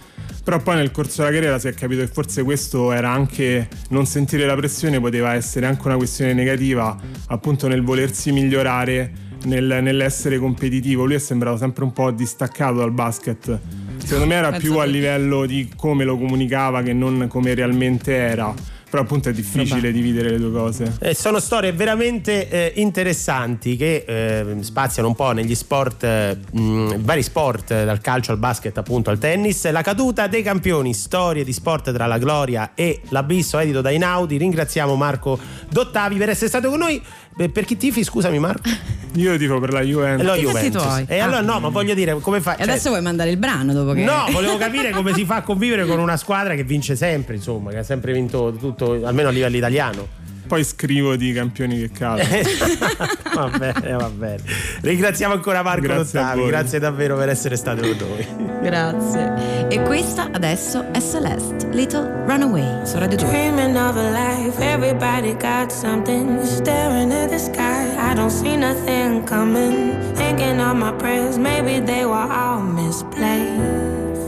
[0.43, 4.07] Però poi nel corso della carriera si è capito che forse questo era anche non
[4.07, 9.13] sentire la pressione poteva essere anche una questione negativa, appunto nel volersi migliorare,
[9.45, 11.05] nel- nell'essere competitivo.
[11.05, 13.59] Lui è sembrato sempre un po' distaccato dal basket.
[13.99, 18.15] Secondo me era Penso più a livello di come lo comunicava che non come realmente
[18.15, 18.53] era.
[18.91, 20.97] Però appunto è difficile dividere le due cose.
[21.01, 27.03] Eh, sono storie veramente eh, interessanti che eh, spaziano un po' negli sport, eh, mh,
[27.03, 29.71] vari sport, eh, dal calcio al basket appunto al tennis.
[29.71, 34.39] La caduta dei campioni, storie di sport tra la gloria e l'abisso edito da Inaudi.
[34.39, 37.03] Ringraziamo Marco Dottavi per essere stato con noi.
[37.39, 38.69] Eh, Per chi tifi, scusami Marco?
[39.15, 40.25] Io tifo per la Juventus.
[40.27, 40.83] E fatti Juventus.
[40.83, 41.05] tuoi?
[41.09, 41.25] E Ah.
[41.25, 42.57] allora no, ma voglio dire, come fai?
[42.59, 44.05] E adesso vuoi mandare il brano dopo che.
[44.05, 47.71] No, volevo capire come si fa a convivere con una squadra che vince sempre, insomma,
[47.71, 50.07] che ha sempre vinto tutto, almeno a livello italiano.
[50.49, 52.27] Poi scrivo di campioni che cadono.
[53.35, 54.43] va bene, va bene.
[54.81, 56.47] Ringraziamo ancora Marco Grazie voi.
[56.49, 58.27] grazie davvero per essere stato con noi.
[58.63, 59.67] Grazie.
[59.69, 63.29] E questa adesso è Celeste, Little Runaway su Radio 2.
[63.29, 66.43] Dreaming of a life, everybody got something.
[66.43, 69.95] Staring at the sky, I don't see nothing coming.
[70.15, 74.27] Thinking of my prayers, maybe they were all misplaced.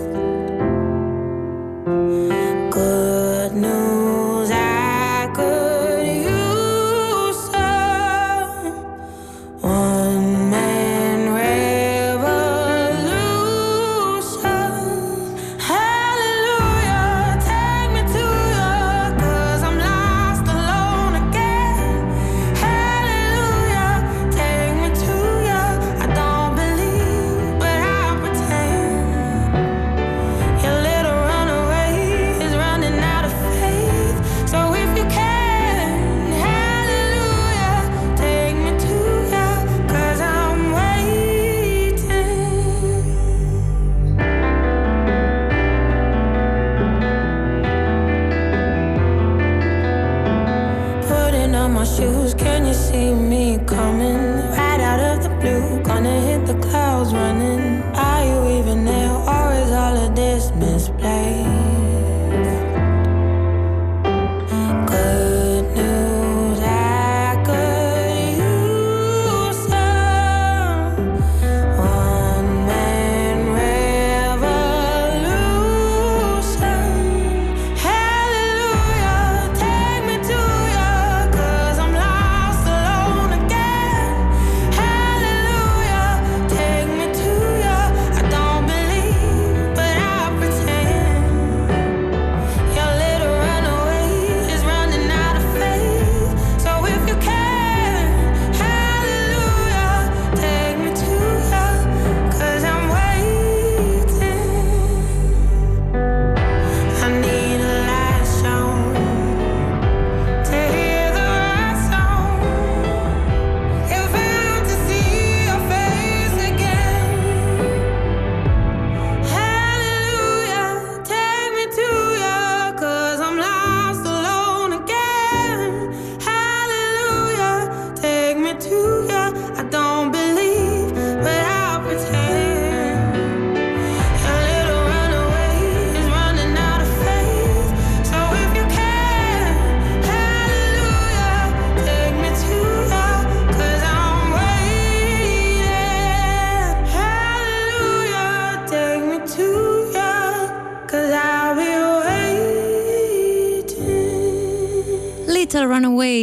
[2.71, 4.10] Good news,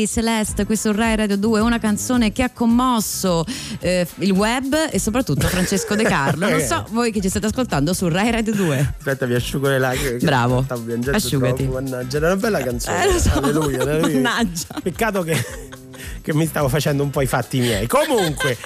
[0.08, 3.45] Celeste, questo Rai Radio 2, una canzone che ha commosso
[3.80, 6.49] eh, il web e soprattutto Francesco De Carlo.
[6.49, 8.95] Non so voi che ci state ascoltando su Rai Radio 2.
[8.97, 10.18] Aspetta, mi asciugo le lacrime.
[10.20, 10.64] Bravo.
[10.64, 11.64] Stavo piangendo Asciugati.
[11.64, 13.03] troppo, Mannaggia, era una bella canzone.
[13.03, 13.32] Eh, lo so.
[13.34, 14.20] Alleluia, alleluia.
[14.22, 14.66] Mannaggia.
[14.82, 15.45] Peccato che,
[16.22, 17.88] che mi stavo facendo un po' i fatti miei.
[17.88, 18.58] Comunque.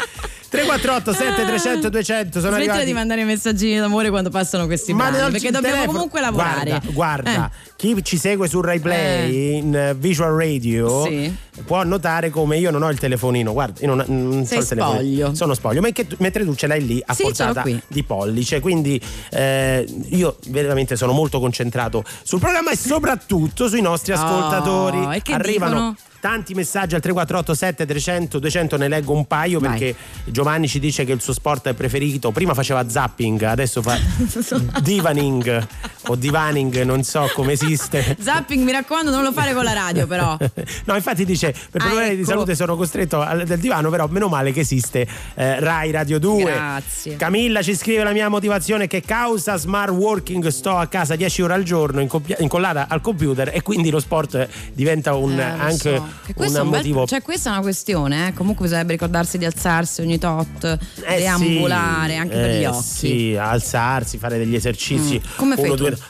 [0.51, 5.31] 348 7300 200 sono Smettila arrivati di mandare messaggini d'amore quando passano questi Ma brani,
[5.31, 5.91] perché dobbiamo telefono.
[5.93, 6.69] comunque lavorare.
[6.69, 7.71] Guarda, guarda, Eh.
[7.77, 11.33] chi ci segue su Rai Play in eh, Visual Radio Sì.
[11.65, 13.53] può notare come io non ho il telefonino.
[13.53, 14.99] Guarda, io non, non Sei ho il telefonino.
[15.23, 15.35] spoglio.
[15.35, 18.59] Sono spoglio, mentre tu, mentre tu ce l'hai lì a Sì, portata di pollice.
[18.59, 18.99] Quindi
[19.29, 25.15] eh, io veramente sono molto concentrato sul programma e soprattutto sui nostri Oh, ascoltatori.
[25.15, 25.71] e che Arrivano.
[25.71, 25.95] dicono?
[26.21, 29.69] Tanti messaggi al 3487 300 200 ne leggo un paio Vai.
[29.71, 29.95] perché
[30.25, 33.97] Giovanni ci dice che il suo sport preferito prima faceva zapping adesso fa
[34.81, 35.67] divaning
[36.07, 40.05] o divaning non so come esiste Zapping, mi raccomando, non lo fare con la radio,
[40.07, 40.37] però.
[40.85, 42.29] no infatti dice per Ah, problemi di ecco.
[42.29, 46.43] salute sono costretto al del divano però meno male che esiste eh, Rai Radio 2
[46.43, 47.15] Grazie.
[47.15, 51.53] Camilla ci scrive la mia motivazione che causa smart working sto a casa 10 ore
[51.53, 51.99] al giorno
[52.39, 56.10] incollata al computer e quindi lo sport diventa un, Eh, anche so.
[56.25, 58.33] Che questo un un bel- motivo cioè, questa è una questione, eh.
[58.33, 62.83] comunque bisognerebbe ricordarsi di alzarsi ogni tot, Eh deambulare sì, anche per eh gli occhi.
[62.87, 65.19] Sì, alzarsi, fare degli esercizi.
[65.23, 65.83] Mm, come fai Uno, tu?
[65.83, 65.97] due.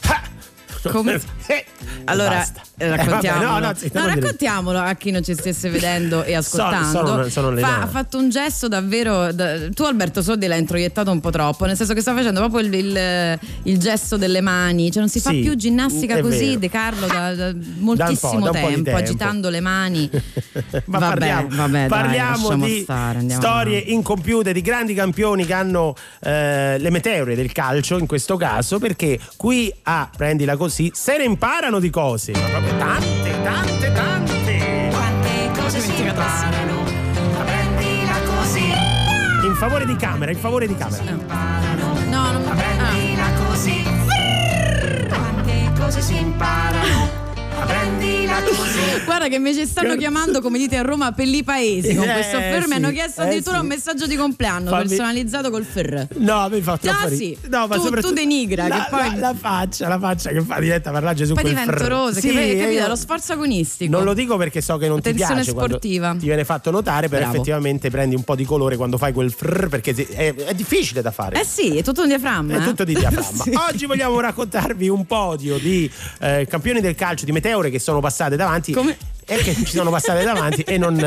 [0.83, 0.89] Ah!
[0.89, 1.65] Come- Eh,
[2.05, 2.61] Allora, basta.
[2.81, 3.49] Eh, Eh, vabbè, raccontiamolo.
[3.49, 7.05] no, no, sì, No, raccontiamolo a chi non ci stesse vedendo e ascoltando.
[7.05, 9.31] sono- sono le Fa- ha fatto un gesto davvero.
[9.31, 12.61] da- tu, Alberto Soldi, l'hai introiettato un po' troppo, nel senso che sta facendo proprio
[12.67, 14.89] il, il- il gesto delle mani.
[14.91, 16.59] Cioè, non si fa Sì, più ginnastica così, vero.
[16.59, 18.95] De Carlo, da, da moltissimo da tempo, tempo.
[18.95, 20.09] agitando le mani.
[20.85, 25.53] Ma vabbè, parliamo, vabbè, dai, parliamo lasciamo di stare, storie incompiute di grandi campioni che
[25.53, 31.17] hanno eh, le meteore del calcio in questo caso perché qui a prendila così se
[31.17, 34.89] ne imparano di cose ma proprio tante tante tante.
[34.89, 36.83] Quante cose si imparano,
[37.45, 38.73] prendila così,
[39.45, 41.03] in favore di camera in favore di camera.
[42.09, 43.83] No, non prendila così.
[45.07, 47.20] Quante cose si imparano,
[47.65, 48.79] prendila così.
[49.05, 52.13] Guarda che mi ci stanno chiamando, come dite a Roma, per i paesi con Eh,
[52.13, 52.59] questo ferro.
[52.61, 53.61] Mi sì, hanno chiesto eh, addirittura sì.
[53.61, 56.07] un messaggio di compleanno Fammi- personalizzato col ferro.
[56.17, 57.15] No, mi fa troppo Ah, ridere.
[57.15, 57.37] sì.
[57.49, 60.41] No, ma Tu- soprattutto tu denigra, la, che poi- la, la faccia, la faccia che
[60.41, 61.87] fa diventa parlare su Poi quel divento frr.
[61.87, 62.69] rosa, Sì, che capito?
[62.79, 63.91] io- Lo sforzo agonistico.
[63.91, 66.11] Non lo dico perché so che non ti Attenzione piace quando sportiva.
[66.17, 67.35] ti viene fatto notare, però Bravo.
[67.35, 71.01] effettivamente prendi un po' di colore quando fai quel frr perché ti- è, è difficile
[71.01, 71.39] da fare.
[71.41, 72.53] Eh sì, è tutto un diaframma.
[72.55, 72.63] È eh?
[72.65, 73.19] tutto di diaframma.
[73.43, 73.51] Sì.
[73.71, 75.89] Oggi vogliamo raccontarvi un podio di
[76.19, 78.73] eh, campioni del calcio di meteore che sono passate davanti
[79.23, 80.97] e che ci sono passate davanti e non,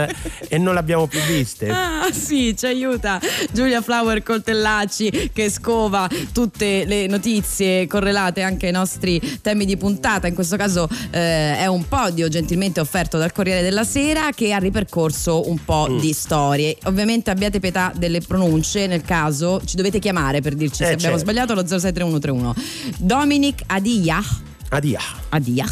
[0.49, 1.69] e non le abbiamo più viste.
[1.69, 3.21] Ah sì, ci aiuta
[3.53, 10.27] Giulia Flower Coltellacci che scova tutte le notizie correlate anche ai nostri temi di puntata.
[10.27, 14.59] In questo caso eh, è un podio gentilmente offerto dal Corriere della Sera che ha
[14.59, 15.99] ripercorso un po' Mm.
[15.99, 16.77] di storie.
[16.85, 21.17] Ovviamente abbiate pietà delle pronunce, nel caso ci dovete chiamare per dirci Eh, se abbiamo
[21.19, 21.31] certo.
[21.31, 22.55] sbagliato lo 063131.
[22.99, 24.23] Dominic Adia.
[24.71, 25.01] Adia.
[25.29, 25.67] Adia.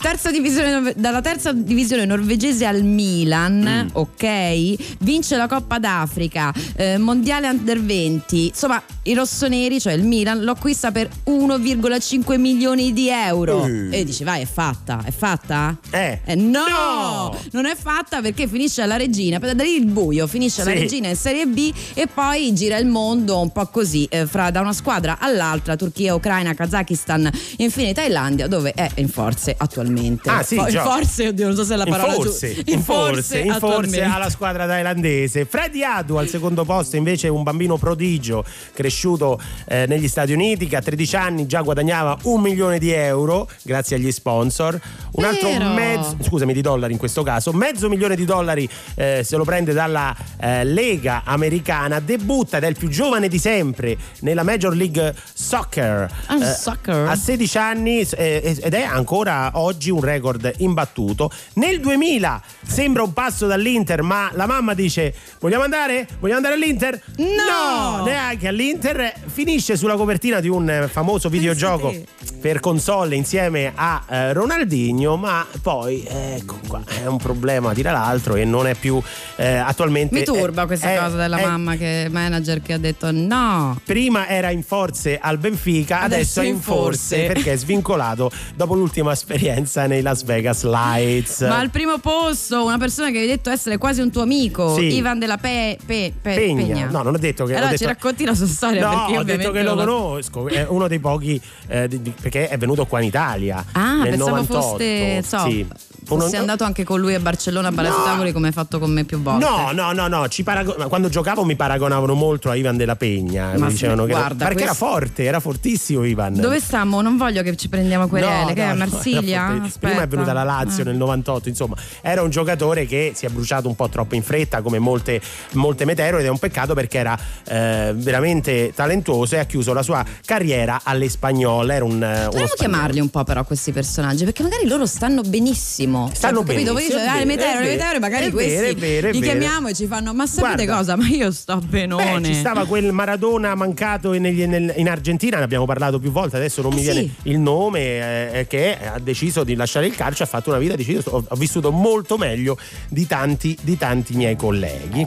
[0.00, 3.88] Terza divisione dalla terza divisione norvegese al Milan, Mm.
[3.92, 4.96] ok?
[5.00, 8.46] Vince la Coppa d'Africa, eh, Mondiale Under 20.
[8.48, 13.66] Insomma, i rossoneri, cioè il Milan, lo acquista per 1,5 milioni di euro.
[13.66, 13.98] Eh.
[14.00, 15.76] E dici, vai, è fatta, è fatta?
[15.90, 16.20] Eh.
[16.36, 17.38] no, No!
[17.52, 20.78] non è fatta perché finisce alla regina, per da lì il buio, finisce alla Sì.
[20.78, 24.60] regina in Serie B e poi gira il mondo un po' così, eh, fra da
[24.60, 30.28] una squadra all'altra, Turchia, Ucraina, Kazakistan, infine Thailandia, dove è in forze attualmente.
[30.30, 32.70] Ah, sì, in forze, oddio, non so se è la In parola forse, giusta.
[32.70, 34.02] in forse, in forse attualmente.
[34.02, 35.44] alla squadra thailandese.
[35.46, 40.66] Freddy Adu al secondo posto invece è un bambino prodigio cresciuto eh, negli Stati Uniti
[40.66, 44.78] che a 13 anni già guadagnava un milione di euro grazie agli sponsor.
[45.12, 45.70] Un altro Vero.
[45.72, 49.72] mezzo, scusami, di dollari in questo caso, mezzo milione di dollari eh, se lo prende
[49.72, 55.14] dalla eh, Lega americana, debutta ed è il più giovane di sempre nella Major League
[55.32, 56.08] Soccer.
[56.26, 57.08] Ah, Eh, soccer.
[57.08, 61.30] A 16 anni ed è ancora oggi un record imbattuto.
[61.54, 66.08] Nel 2000 sembra un passo dall'Inter, ma la mamma dice: Vogliamo andare?
[66.18, 67.00] Vogliamo andare all'Inter?
[67.16, 68.04] No!
[68.04, 69.14] neanche all'Inter.
[69.26, 71.94] Finisce sulla copertina di un eh, famoso videogioco
[72.40, 78.34] per console insieme a eh, Ronaldinho, ma poi ecco qua è un problema tira l'altro
[78.36, 79.00] e non è più
[79.36, 80.14] eh, attualmente.
[80.18, 83.80] Mi turba è- questa è- cosa della è- mamma che manager che ha detto no.
[83.84, 87.32] Prima era in forze al Benfica, adesso, Adesso è in forze forze.
[87.32, 91.40] perché è svincolato dopo l'ultima esperienza nei Las Vegas Lights.
[91.42, 94.94] Ma al primo posto una persona che hai detto essere quasi un tuo amico, Sì.
[94.94, 96.62] Ivan della Pe- Pe- Pe- Pegna.
[96.66, 96.88] Pegna.
[96.90, 97.52] No, non ho detto che.
[97.52, 100.46] ho Allora detto- ci racconti la sua storia No, io ho detto che lo conosco,
[100.48, 104.10] è uno dei pochi eh, di- di- perché è venuto qua in Italia Ah, nel
[104.10, 104.60] pensavo 98.
[104.68, 105.66] foste, so, sì.
[106.08, 108.32] Uno- Sei andato anche con lui a Barcellona a Palazzo No.
[108.32, 109.44] Come hai fatto con me più volte.
[109.44, 112.96] No, no, no, no, ci parago- ma quando giocavo mi paragonavano molto a Ivan della
[112.96, 113.52] Pegna.
[113.56, 116.34] Ma mi dicevano che era- guarda, perché era questo- forte, era fortissimo Ivan.
[116.34, 117.00] Dove stiamo?
[117.00, 118.40] Non voglio che ci prendiamo querele.
[118.44, 119.54] No, che no, è Marsiglia?
[119.54, 119.68] era.
[119.78, 120.86] Prima è venuta la Lazio Ah.
[120.86, 124.62] nel 98, insomma, era un giocatore che si è bruciato un po' troppo in fretta,
[124.62, 125.20] come molte,
[125.52, 129.82] molte meteore, ed è un peccato perché era eh, veramente talentuoso e ha chiuso la
[129.82, 131.74] sua carriera alle spagnole.
[131.74, 132.54] Era un, eh, Dovremmo spagnolo.
[132.56, 135.97] chiamarli un po' però questi personaggi perché magari loro stanno benissimo.
[136.12, 136.72] Stanno Cioè, capito?
[136.74, 139.12] Benissimo, dice, è ah, le meteore, le meteore, magari è questi vero, è vero, è
[139.12, 139.32] li vero.
[139.38, 140.76] chiamiamo e ci fanno ma sapete Guarda.
[140.76, 140.96] cosa?
[140.96, 142.20] Ma io sto benone.
[142.20, 146.36] Beh, ci stava quel Maradona mancato negli- nel- in Argentina, ne abbiamo parlato più volte,
[146.36, 146.90] adesso non Eh mi sì.
[146.92, 150.76] viene il nome, eh, che ha deciso di lasciare il calcio, ha fatto una vita,
[150.76, 152.56] deciso, ho, ho vissuto molto meglio
[152.88, 155.06] di tanti, di tanti miei colleghi.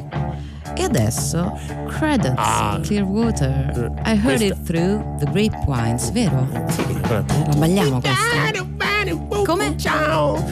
[0.76, 1.52] E adesso
[1.88, 2.80] Credence Ah.
[2.84, 3.92] Clearwater.
[4.06, 6.48] I heard Questo- it through the grapevines, vero?
[6.52, 9.44] Eh, La balliamo questa?
[9.46, 9.76] Come?
[9.78, 10.44] Ciao!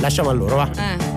[0.00, 0.70] Lasciamo a loro, va.
[0.76, 1.08] Eh.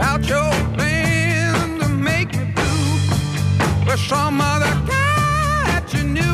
[0.00, 3.86] Out your plan to make me blue.
[3.86, 6.31] With some other guy that you knew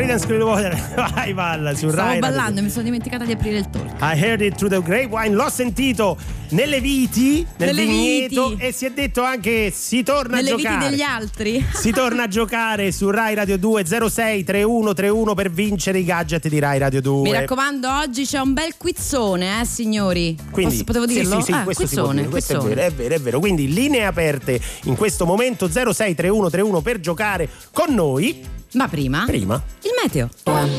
[0.00, 2.06] Credence Clearwater Revival su Stavo Rai.
[2.06, 3.84] Radio ballando e mi sono dimenticata di aprire il talk.
[4.00, 6.16] I heard it through the grapevine, l'ho sentito
[6.52, 8.62] nelle viti, nel Nelle vigneto viti.
[8.62, 10.88] e si è detto anche si torna Nelle a viti giocare.
[10.88, 11.66] degli altri.
[11.74, 16.58] Si torna a giocare su Rai Radio 2 06 3131 per vincere i gadget di
[16.58, 17.20] Rai Radio 2.
[17.22, 20.34] Mi raccomando, oggi c'è un bel quizzone, eh, signori.
[20.50, 21.36] Quindi, Posso- potevo sì, dirlo?
[21.40, 23.38] Sì, sì, Ah, questo quizzone, questo è vero, è vero, è vero.
[23.38, 28.58] Quindi linee aperte in questo momento 06 3131 per giocare con noi.
[28.72, 29.24] Ma prima?
[29.26, 29.60] Prima.
[29.82, 30.28] Il meteo.
[30.44, 30.70] One,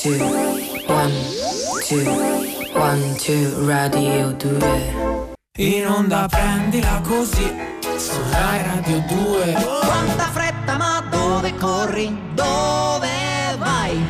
[0.00, 0.16] two,
[0.86, 1.12] one,
[1.88, 2.04] two,
[2.72, 5.34] one, two, radio 2.
[5.58, 7.52] In onda prendila così
[7.96, 12.16] su Rai Radio 2 Quanta fretta, ma dove corri?
[12.34, 14.00] Dove vai?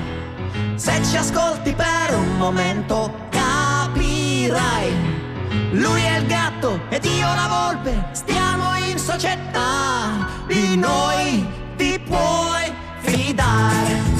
[0.75, 4.93] Se ci ascolti per un momento capirai.
[5.71, 10.29] Lui è il gatto ed io la volpe, stiamo in società.
[10.47, 11.47] Di noi
[11.77, 12.46] ti puoi
[13.37, 14.16] fidare.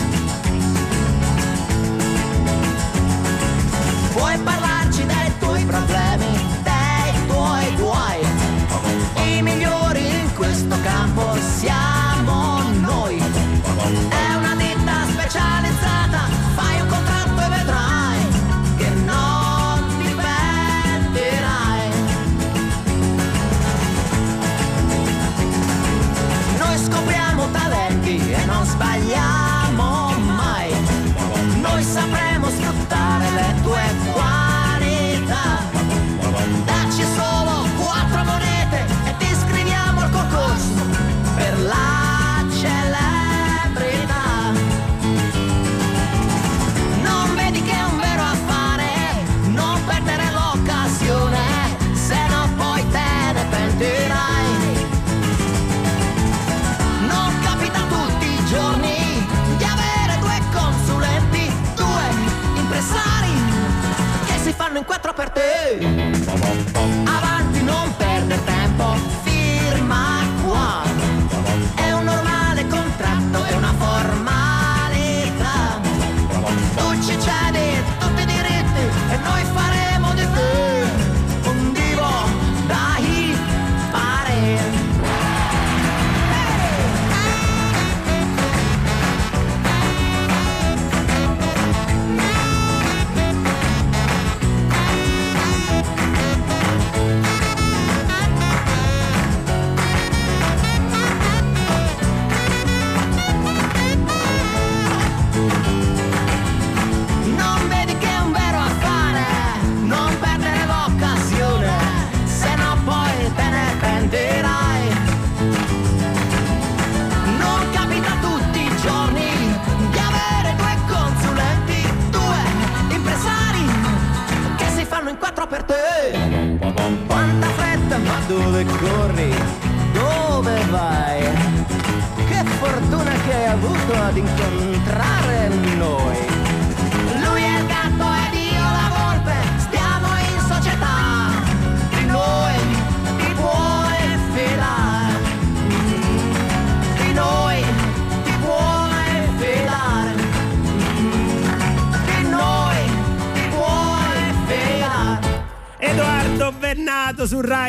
[64.87, 66.76] 4 per te.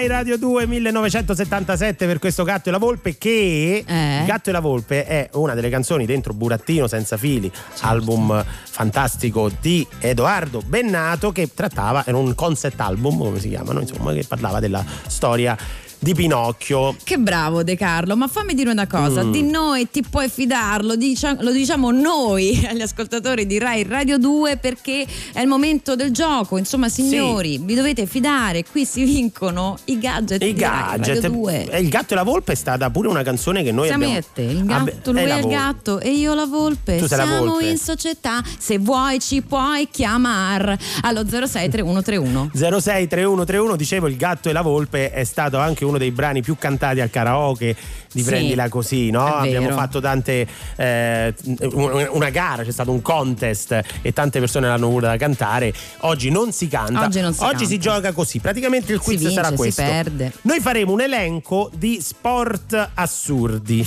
[0.08, 4.24] Radio 2 1977 per questo Gatto e la Volpe che Eh?
[4.26, 7.52] Gatto e la Volpe è una delle canzoni dentro Burattino senza fili,
[7.82, 14.14] album fantastico di Edoardo Bennato che trattava, era un concept album come si chiamano, insomma,
[14.14, 15.58] che parlava della storia
[16.00, 16.96] di Pinocchio.
[17.04, 19.32] Che bravo De Carlo, ma fammi dire una cosa, Mm.
[19.32, 20.94] di noi ti puoi fidarlo,
[21.40, 26.58] lo diciamo noi agli ascoltatori di Rai Radio 2 perché è il momento del gioco,
[26.58, 31.16] insomma signori, vi dovete fidare, qui si vincono i gadget I di Rai gadget.
[31.24, 31.70] Radio 2.
[31.72, 34.26] E il gatto e la volpe è stata pure una canzone che noi Siamo abbiamo.
[34.34, 36.98] te, il gatto, lui è il gatto e io la volpe.
[36.98, 37.68] Tu sei la Siamo volpe.
[37.70, 42.52] in società, se vuoi ci puoi chiamare allo 063131.
[42.54, 47.00] 063131 dicevo il gatto e la volpe è stato anche uno dei brani più cantati
[47.02, 47.76] al karaoke
[48.12, 49.26] di Sì, Prendila Così no?
[49.26, 54.88] abbiamo fatto tante eh, un- una gara c'è stato un contest e tante persone l'hanno
[54.90, 55.74] voluta cantare.
[56.02, 57.78] Oggi non si canta Oggi non si canta.
[57.78, 58.40] gioca così.
[58.40, 59.82] Praticamente il Si quiz vince, sarà si questo.
[59.84, 60.32] perde.
[60.44, 63.86] noi faremo un elenco di sport assurdi.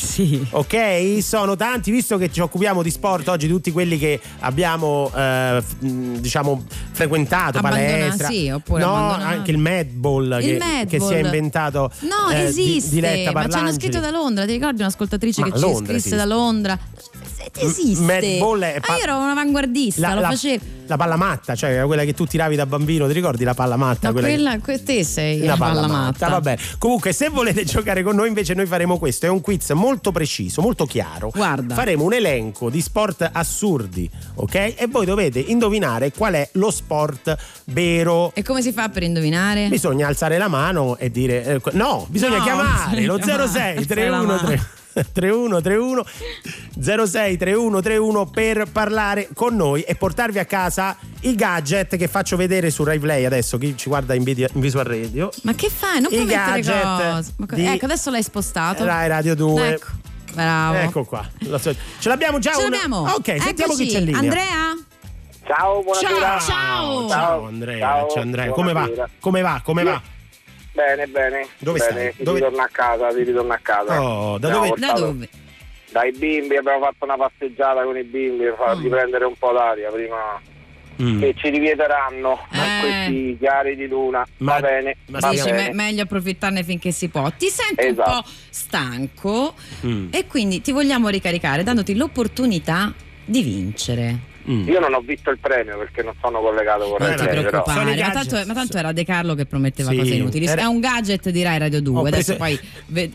[0.50, 1.18] Ok?
[1.22, 6.64] Sono tanti visto che ci occupiamo di sport oggi tutti quelli che abbiamo eh, diciamo
[6.92, 8.28] frequentato Abbandona- palestra.
[8.28, 10.86] sì, oppure no anche il Madball Il che, Madball.
[10.86, 14.46] che si è inventato No, eh, di- esiste, Diletta ma ci hanno scritto da Londra,
[14.46, 16.16] ti ricordi un'ascoltatrice Ma che a ci Londra scrisse esiste.
[16.16, 16.78] da Londra?
[17.58, 18.02] Esiste.
[18.02, 20.64] Madball è pa- Ah, io ero una avanguardista, la, lo la- facevo.
[20.86, 24.08] la palla matta cioè quella che tu tiravi da bambino ti ricordi la palla matta
[24.08, 26.02] No, quella che- quella, que- te sei la palla palla matta.
[26.26, 26.28] matta.
[26.28, 26.60] Va bene.
[26.78, 29.26] Comunque, se volete giocare con noi, invece, noi faremo questo.
[29.26, 31.30] È un quiz molto preciso, molto chiaro.
[31.34, 31.74] Guarda.
[31.74, 34.54] Faremo un elenco di sport assurdi, ok?
[34.54, 38.32] E voi dovete indovinare qual è lo sport vero.
[38.34, 39.68] E come si fa per indovinare?
[39.68, 43.76] Bisogna alzare la mano e dire eh, no, bisogna No, chiamare bisogna lo chiamare, 06
[43.76, 44.78] alzare la 31 mano.
[45.12, 46.04] 3131
[46.80, 52.70] 06 3131 per parlare con noi e portarvi a casa i gadget che faccio vedere
[52.70, 56.00] su Rai Play adesso chi ci guarda in, video- in visual radio Ma che fai?
[56.00, 58.84] Non I puoi mettere gadget co- Ecco, adesso l'hai spostato.
[58.84, 59.86] Rai Radio 2 Ecco,
[60.34, 60.78] bravo.
[60.78, 61.28] ecco qua
[61.58, 63.00] ce l'abbiamo già Ce una- l'abbiamo.
[63.14, 63.96] ok sentiamo chi Eccoci.
[63.96, 64.76] c'è linea Andrea?
[65.46, 66.38] Ciao, buonasera.
[66.38, 67.08] Ciao.
[67.08, 68.88] ciao Andrea Ciao, ciao Andrea come va
[69.18, 70.00] come va come va
[70.80, 71.46] Bene, bene.
[71.58, 71.90] Dove bene.
[71.90, 72.14] stai?
[72.16, 74.02] Ti Dove- ritorno a casa, ti ritorno a casa.
[74.02, 75.28] Oh, da dove- Da dove?
[75.90, 78.90] Dai bimbi, abbiamo fatto una passeggiata con i bimbi per farli Mm.
[78.90, 80.40] prendere un po' d'aria prima
[81.02, 81.18] Mm.
[81.20, 82.80] che ci rivieteranno Eh.
[82.80, 84.24] questi chiari di luna.
[84.38, 85.68] Ma- va bene, ma va Dici, bene.
[85.68, 87.28] me- meglio approfittarne finché si può.
[87.36, 88.10] Ti senti Esatto.
[88.10, 89.54] un po' stanco
[89.84, 90.08] Mm.
[90.12, 92.92] e quindi ti vogliamo ricaricare dandoti l'opportunità
[93.24, 94.18] di vincere.
[94.48, 94.68] Mm.
[94.68, 97.44] Io non ho visto il premio perché non sono collegato con Non Rai ti Play,
[97.44, 97.62] però.
[97.66, 100.46] Ma tanto, ma tanto era De Carlo che prometteva Sì, cose inutili.
[100.46, 102.00] era- È un gadget di Rai Radio 2.
[102.00, 102.58] Ho Adesso poi.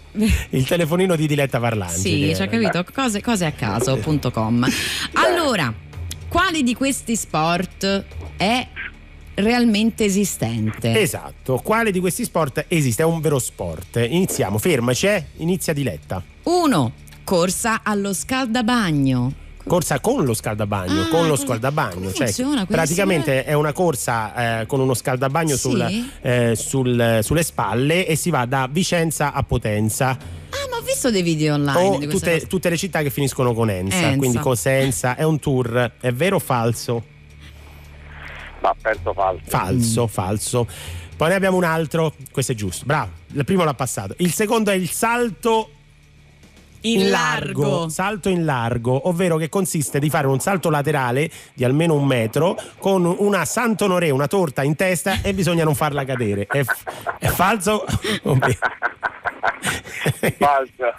[0.52, 2.86] il telefonino di Diletta Parlanti Sì, ci ha capito.
[2.94, 4.68] Cose, cose a caso.com.
[5.14, 5.74] Allora,
[6.28, 8.04] quali di questi sport
[8.38, 8.68] è
[9.36, 11.00] realmente esistente?
[11.00, 13.02] Esatto, quale di questi sport esiste?
[13.02, 13.98] È un vero sport.
[14.08, 15.26] Iniziamo, fermaci, eh?
[15.38, 16.22] Inizia Diletta.
[16.44, 16.94] 1.
[17.24, 19.44] Corsa allo scaldabagno.
[19.68, 21.96] Corsa con lo scaldabagno, Ah, con lo scaldabagno.
[21.96, 22.66] come Cioè, funziona?
[22.68, 25.60] Praticamente è una corsa eh, con uno scaldabagno Sì?
[25.60, 30.82] sul- eh, sul- sulle spalle e si va da Vicenza a Potenza Ah, ma ho
[30.82, 33.96] visto dei video online tutte, tutte le città che finiscono con Ensa.
[33.98, 34.18] Ensa.
[34.18, 37.04] Quindi Cosenza è un tour, è vero o falso?
[38.62, 39.42] Ma penso falso.
[39.48, 40.68] Falso, falso.
[41.18, 43.12] Poi ne abbiamo un altro, questo è giusto, bravo.
[43.34, 44.14] Il primo l'ha passato.
[44.18, 45.70] Il secondo è il salto
[46.86, 47.90] In largo.
[47.90, 52.58] Salto in largo, ovvero che consiste di fare un salto laterale di almeno un metro
[52.78, 56.46] con una Sant'Onoré, una torta in testa e bisogna non farla cadere.
[56.46, 56.84] È, f-
[57.20, 57.86] è falso?
[60.38, 60.94] Falso.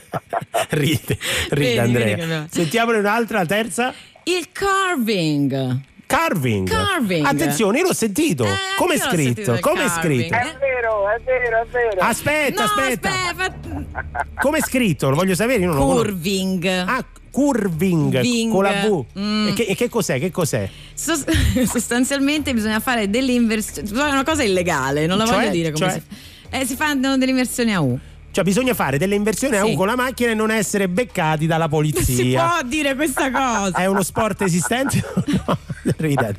[0.70, 1.18] ride,
[1.50, 2.46] ride Andrea.
[2.50, 3.94] Sentiamone un'altra, la terza.
[4.24, 5.80] Il carving.
[6.10, 6.68] Carving.
[6.68, 7.24] Carving.
[7.24, 8.44] Attenzione, io l'ho sentito.
[8.44, 9.56] Eh, Come è scritto?
[9.60, 10.34] Come è scritto?
[10.34, 12.00] È vero, è vero, è vero.
[12.00, 13.10] Aspetta, no, aspetta.
[13.28, 14.18] aspetta.
[14.40, 15.08] Come è scritto?
[15.08, 16.02] Lo voglio sapere, io non lo conosco.
[16.02, 16.64] Curving.
[16.66, 18.50] Ah, curving Ving.
[18.52, 19.04] con la V.
[19.16, 19.48] Mm.
[19.48, 20.18] E, che, e che cos'è?
[20.18, 20.68] Che cos'è?
[20.94, 21.24] Sos-
[21.70, 23.88] sostanzialmente bisogna fare delle inversioni.
[23.88, 25.36] È una cosa illegale, non la Cioè?
[25.36, 25.92] voglio dire come Cioè?
[25.94, 26.02] si
[26.50, 26.58] fa.
[26.58, 27.96] Eh, si fanno delle inversioni a U.
[28.32, 29.72] Cioè, bisogna fare delle inversioni a Sì.
[29.72, 32.46] U con la macchina e non essere beccati dalla Non si polizia.
[32.46, 33.76] può dire questa cosa.
[33.78, 35.02] È uno sport esistente?
[35.14, 35.58] o no?
[35.96, 36.36] Ridete.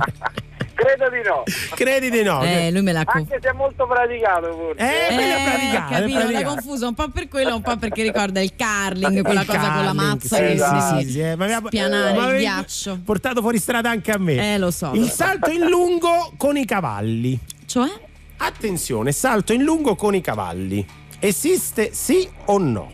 [0.74, 1.44] Credo di no.
[1.76, 2.42] Credi di no?
[2.44, 3.34] Eh, lui me l'ha confuso.
[3.34, 4.82] Anche se è molto praticato forse.
[5.10, 6.54] Eh, quello è praticato, è capito, l'ha praticato.
[6.56, 9.68] confuso un po' per quello, un po' perché ricorda il carling, quella Il cosa con
[9.84, 12.38] la curling, mazza sì, che sì, si sì, sì, eh, ma aveva- spianare ma il
[12.40, 13.00] ghiaccio.
[13.06, 14.54] Portato fuori strada anche a me.
[14.54, 14.92] Eh, lo so.
[14.94, 15.14] Il lo so.
[15.14, 17.38] salto in lungo con i cavalli.
[17.68, 17.88] Cioè?
[18.38, 20.84] Attenzione, salto in lungo con i cavalli.
[21.24, 22.92] Esiste sì o no?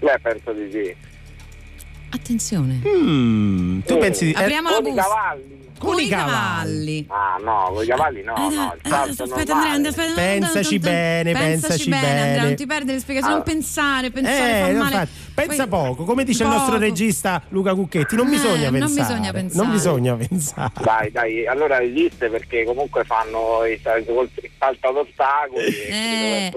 [0.00, 0.96] Beh, penso di sì.
[2.08, 2.80] Attenzione.
[2.86, 4.32] Mm, tu Eh, pensi di...
[4.32, 5.02] eh, Apriamo la Con i busta.
[5.02, 5.65] cavalli.
[5.78, 7.04] Con, i cavalli.
[7.04, 7.06] cavalli.
[7.08, 9.52] Ah no, con i cavalli no, no, il Eh, salto aspetta.
[9.54, 13.50] Andrea, Andrea, aspetta, Pensaci bene, pensaci bene, Andrea, non ti perdere le spiegazioni, non Ah.
[13.50, 15.08] pensare, pensare Eh, fa non male.
[15.34, 19.00] pensa poco, come dice il nostro regista Luca Cucchetti, non Eh, bisogna non pensare.
[19.08, 19.62] bisogna pensare.
[19.64, 20.70] Non bisogna pensare.
[20.80, 26.52] Dai, dai, allora esiste perché comunque fanno i salto ad ostacoli Eh.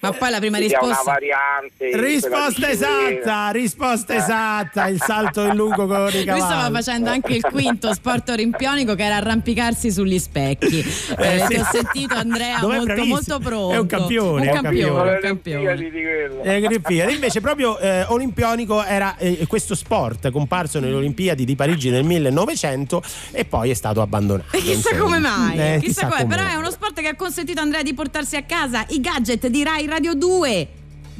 [0.00, 5.86] Ma poi la prima risposta- una variante Risposta esatta, risposta esatta, il salto in lungo
[5.86, 6.74] con i Lui stava cavalli.
[6.74, 10.78] facendo anche il quinto sport olimpionico che era arrampicarsi sugli specchi.
[11.20, 11.46] Eh, Eh, sì.
[11.48, 13.14] Ti ho sentito Andrea Dov'è molto, bravissimo.
[13.14, 13.74] molto pronto.
[13.74, 15.12] È un campione, Un è un campione, campione.
[15.12, 15.90] un campione.
[15.90, 16.42] Quello.
[16.42, 17.12] Eh, Olimpiadi.
[17.14, 23.02] Invece proprio eh, olimpionico era eh, questo sport comparso nelle Olimpiadi di Parigi nel 1900
[23.32, 24.56] e poi è stato abbandonato.
[24.56, 26.22] E chissà come mai, Eh, chissà, come.
[26.22, 29.00] come però è uno sport che ha consentito a Andrea di portarsi a casa i
[29.00, 30.68] gadget di Rai Radio 2.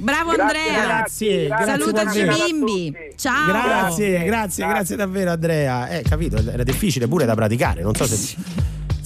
[0.01, 0.85] Bravo Grazie, Andrea.
[0.87, 2.47] Grazie, grazie Salutaci i davvero.
[2.47, 2.97] bimbi.
[3.17, 3.47] Ciao.
[3.53, 5.89] Grazie, grazie, grazie davvero Andrea.
[5.89, 8.37] Eh, capito, era difficile pure da praticare, non so se si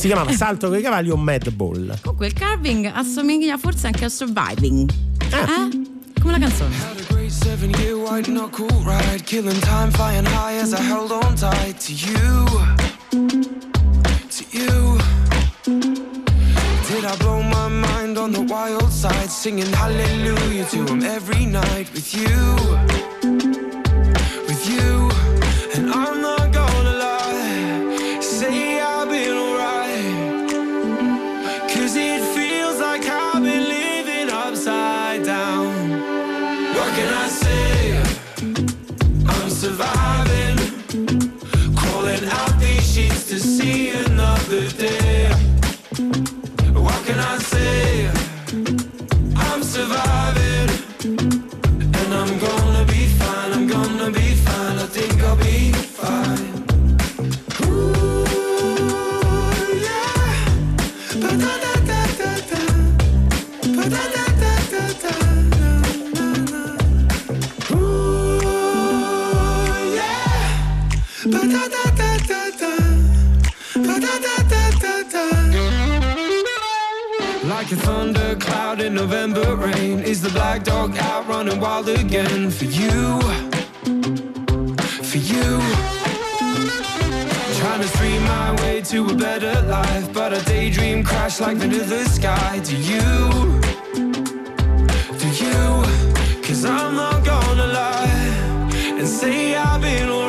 [0.07, 1.99] chiamava salto con i cavalli o mad ball.
[2.03, 4.91] Comunque il carving assomiglia forse anche al surviving.
[5.31, 5.69] Ah.
[5.73, 6.21] Eh?
[6.21, 6.75] Come la canzone.
[6.77, 11.11] Had a great seven year white knuckle ride, killing time, flying high as I held
[11.11, 12.45] on tight to you.
[14.31, 14.94] To you.
[16.95, 21.93] Did I blow my mind on the wild side, singing hallelujah to him every night
[21.93, 22.37] with you?
[24.49, 25.11] With you.
[25.75, 26.44] And I'm not
[47.05, 48.11] can I say?
[49.37, 50.54] I'm surviving.
[77.65, 82.67] Like a thundercloud in November rain, is the black dog out running wild again for
[82.67, 83.19] you?
[85.11, 85.49] For you.
[87.59, 91.81] Trying to stream my way to a better life, but a daydream crash like into
[91.81, 92.61] the sky.
[92.65, 93.01] To you,
[95.21, 100.24] to you, cause I'm not gonna lie and say I've been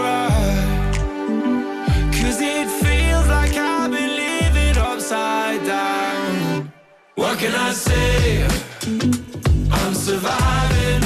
[7.36, 8.47] What can I say?
[9.69, 11.03] I'm surviving.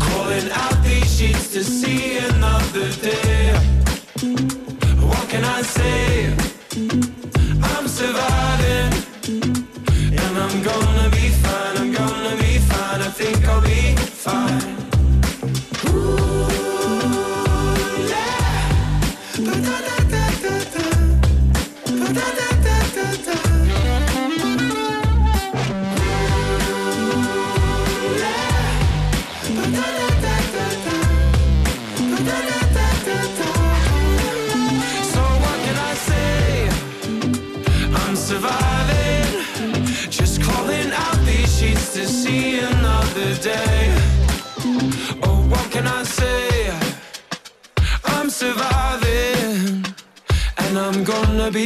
[0.00, 3.54] Crawling out these sheets to see another day.
[4.98, 6.34] What can I say?
[7.62, 8.92] I'm surviving.
[10.18, 13.00] And I'm gonna be fine, I'm gonna be fine.
[13.00, 14.63] I think I'll be fine.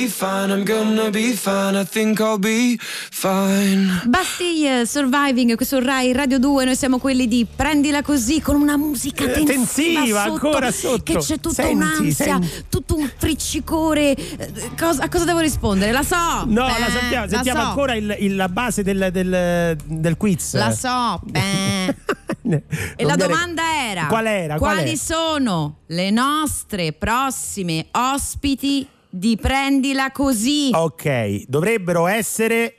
[0.00, 4.02] Be fine, I'm gonna be fine, I think I'll be fine.
[4.06, 9.24] Bastille Surviving, questo Rai Radio 2, noi siamo quelli di prendila così con una musica
[9.24, 11.02] Eh, tensiva, tensiva, sotto, ancora sotto.
[11.02, 12.64] Che c'è tutta Senti, un'ansia, senti.
[12.68, 14.14] tutto un friccicore.
[14.14, 15.90] Eh, cosa- a cosa devo rispondere?
[15.90, 16.44] La so.
[16.46, 17.66] No, Beh, la sappiamo, la sentiamo so.
[17.66, 20.54] ancora il- il- la base del, del- del quiz.
[20.54, 21.20] La so.
[21.24, 21.96] Beh.
[22.50, 22.62] E Non
[23.08, 24.56] la viene- domanda era: Qual era?
[24.56, 24.96] Qual Quali è?
[24.96, 28.86] sono le nostre prossime ospiti
[29.18, 30.70] di Prendila Così?
[30.72, 32.76] Ok, dovrebbero essere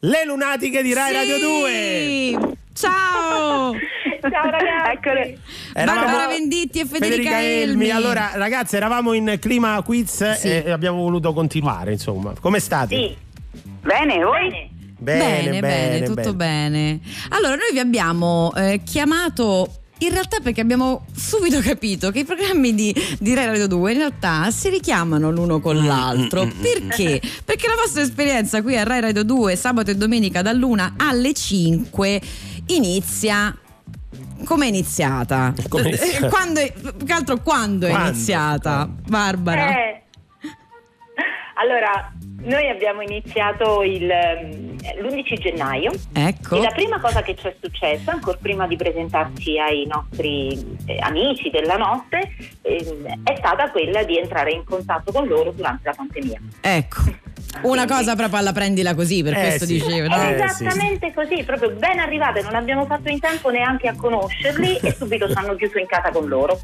[0.00, 1.14] le lunatiche di Rai Sì!
[1.14, 2.56] Radio 2.
[2.72, 3.72] Ciao!
[4.20, 5.38] Ciao ragazzi.
[5.72, 7.90] Barbara Venditti e Federica, Elmi.
[7.90, 10.48] Allora, ragazzi, eravamo in clima quiz Sì.
[10.48, 12.32] e abbiamo voluto continuare, insomma.
[12.40, 12.96] Come state?
[12.96, 13.16] Sì.
[13.82, 14.68] Bene, voi?
[14.98, 16.98] Bene, bene, tutto bene.
[17.28, 19.82] Allora, noi vi abbiamo eh, chiamato.
[20.00, 23.98] In realtà perché abbiamo subito capito che i programmi di, di Rai Radio 2 in
[23.98, 26.46] realtà si richiamano l'uno con Mm, l'altro.
[26.60, 27.20] Perché?
[27.44, 32.20] Perché la vostra esperienza qui a Rai Radio 2 sabato e domenica dall'1 alle 5
[32.66, 33.56] inizia
[34.44, 35.54] come è iniziata?
[35.68, 36.28] Come è iniziata?
[36.28, 38.08] Quando è, più che altro quando, è Quando?
[38.10, 38.88] iniziata?
[39.08, 39.68] Barbara.
[39.70, 40.02] Eh,
[41.58, 46.56] Allora, noi abbiamo iniziato il, ehm, l'11 gennaio Ecco.
[46.56, 50.98] e la prima cosa che ci è successa, ancora prima di presentarci ai nostri eh,
[51.00, 55.94] amici della notte, ehm, è stata quella di entrare in contatto con loro durante la
[55.96, 56.40] pandemia.
[56.60, 57.24] Ecco.
[57.62, 59.74] Una cosa proprio alla prendila così, per Eh, questo sì.
[59.74, 60.06] dicevo.
[60.06, 60.22] È no?
[60.22, 64.94] Eh, esattamente così, proprio ben arrivate, non abbiamo fatto in tempo neanche a conoscerli e
[64.96, 66.58] subito ci hanno chiuso in casa con loro.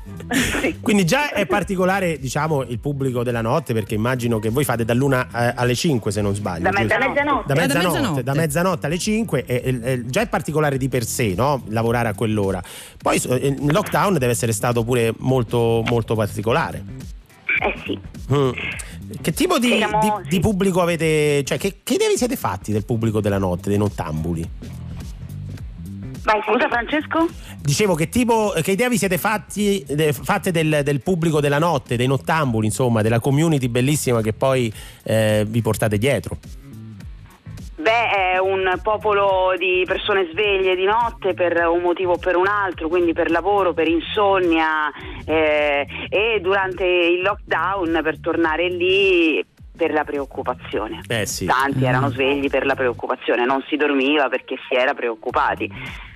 [0.60, 0.78] Sì.
[0.80, 5.28] Quindi già è particolare, diciamo, il pubblico della notte, perché immagino che voi fate dall'una
[5.34, 6.62] eh, alle 5, se non sbaglio.
[6.62, 6.82] Da giusto?
[6.84, 7.22] mezzanotte.
[7.22, 8.22] Da Ah, da mezzanotte, mezzanotte.
[8.22, 11.62] da mezzanotte alle 5 e, e- e già è particolare di per sé, no?
[11.68, 12.62] Lavorare a quell'ora.
[13.02, 16.82] Poi eh, il lockdown deve essere stato pure molto, molto particolare.
[17.60, 17.98] Eh sì.
[18.32, 18.50] Mm.
[19.20, 20.28] Che tipo di, Siamo- di- sì.
[20.30, 21.42] di pubblico avete?
[21.44, 24.48] Cioè, che, che idee vi siete fatti del pubblico della notte, dei nottambuli?
[26.24, 27.28] Vai, scusa Francesco?
[27.60, 31.96] Dicevo, che tipo, che idea vi siete fatti, de- fatte del, del pubblico della notte,
[31.96, 34.72] dei nottambuli, insomma, della community bellissima che poi
[35.02, 36.38] eh, vi portate dietro?
[37.82, 42.46] Beh, è un popolo di persone sveglie di notte per un motivo o per un
[42.46, 44.88] altro, quindi per lavoro, per insonnia
[45.26, 49.44] eh, e durante il lockdown per tornare lì
[49.76, 51.00] per la preoccupazione.
[51.08, 51.46] Eh sì.
[51.46, 55.68] Tanti erano svegli per la preoccupazione, non si dormiva perché si era preoccupati.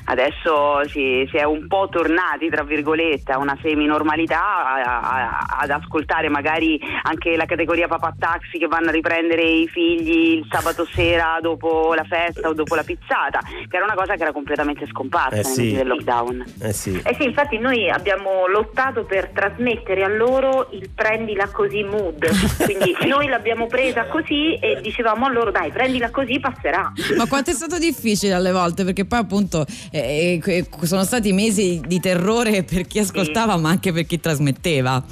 [0.08, 5.70] Adesso si, si è un po' tornati, tra virgolette, a una semi-normalità, a- a- ad
[5.70, 10.86] ascoltare magari anche la categoria papà taxi che vanno a riprendere i figli il sabato
[10.86, 14.86] sera dopo la festa o dopo la pizzata, che era una cosa che era completamente
[14.86, 15.72] scomparsa Eh sì.
[15.74, 16.44] del lockdown.
[16.60, 17.00] Eh sì.
[17.04, 22.24] Eh sì, infatti noi abbiamo lottato per trasmettere a loro il prendila così mood.
[22.64, 26.92] Quindi noi l'abbiamo presa così e dicevamo a loro dai, prendila così passerà.
[27.16, 29.64] Ma quanto è stato difficile alle volte, perché poi appunto
[29.96, 35.02] eh, eh, sono stati mesi di terrore per chi ascoltava, ma anche per chi trasmetteva.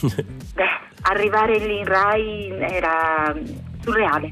[0.00, 0.64] Beh,
[1.02, 3.34] arrivare lì in Rai era
[3.82, 4.30] surreale,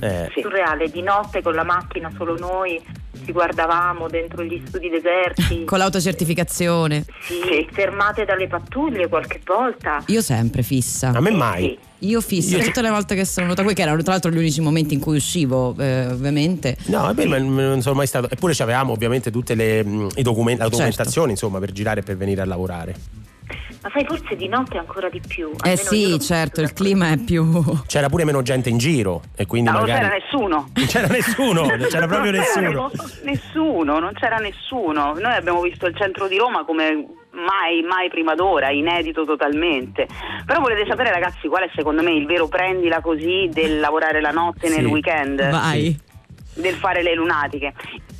[0.00, 2.80] Eh, surreale, di notte con la macchina solo noi,
[3.24, 5.64] ci guardavamo dentro gli studi deserti.
[5.64, 7.04] Con l'autocertificazione.
[7.22, 10.02] Sì, fermate dalle pattuglie qualche volta.
[10.06, 11.08] Io sempre fissa.
[11.14, 11.78] A me mai.
[12.00, 14.36] Io fissa Io- tutte le volte che sono venuta qui, che erano tra l'altro gli
[14.36, 16.76] unici momenti in cui uscivo, eh, ovviamente.
[16.86, 18.28] No, è vero, ma non sono mai stato.
[18.28, 22.02] Eppure ci avevamo ovviamente tutte le mh, i document- la documentazione, insomma, per girare e
[22.02, 22.94] per venire a lavorare.
[23.82, 25.50] Ma sai, forse di notte ancora di più.
[25.64, 27.44] Eh sì, certo, il clima è più.
[27.86, 30.06] C'era pure meno gente in giro e quindi No, non magari.
[30.06, 30.70] c'era nessuno.
[30.72, 32.90] Non c'era nessuno, non c'era proprio Non c'era nessuno.
[33.24, 35.14] Nessuno, non c'era nessuno.
[35.14, 40.06] Noi abbiamo visto il centro di Roma come mai, mai prima d'ora, inedito totalmente.
[40.46, 44.30] Però volete sapere ragazzi qual è secondo me il vero prendila così del lavorare la
[44.30, 44.76] notte Sì.
[44.76, 45.50] nel weekend?
[45.50, 45.98] Vai.
[46.54, 47.72] Del fare le lunatiche?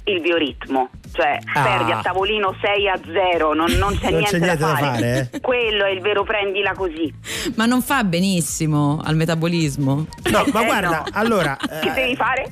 [0.05, 0.89] Il bioritmo.
[1.13, 1.63] Cioè, Ah.
[1.63, 5.31] perdi a tavolino 6 a 0, non, non c'è, Non niente, c'è niente da fare,
[5.33, 5.41] eh?
[5.43, 7.13] Quello è il vero prendila così.
[7.57, 10.07] Ma non fa benissimo al metabolismo.
[10.31, 11.05] No, ma Eh, guarda, no.
[11.13, 12.51] allora, Che eh, devi fare?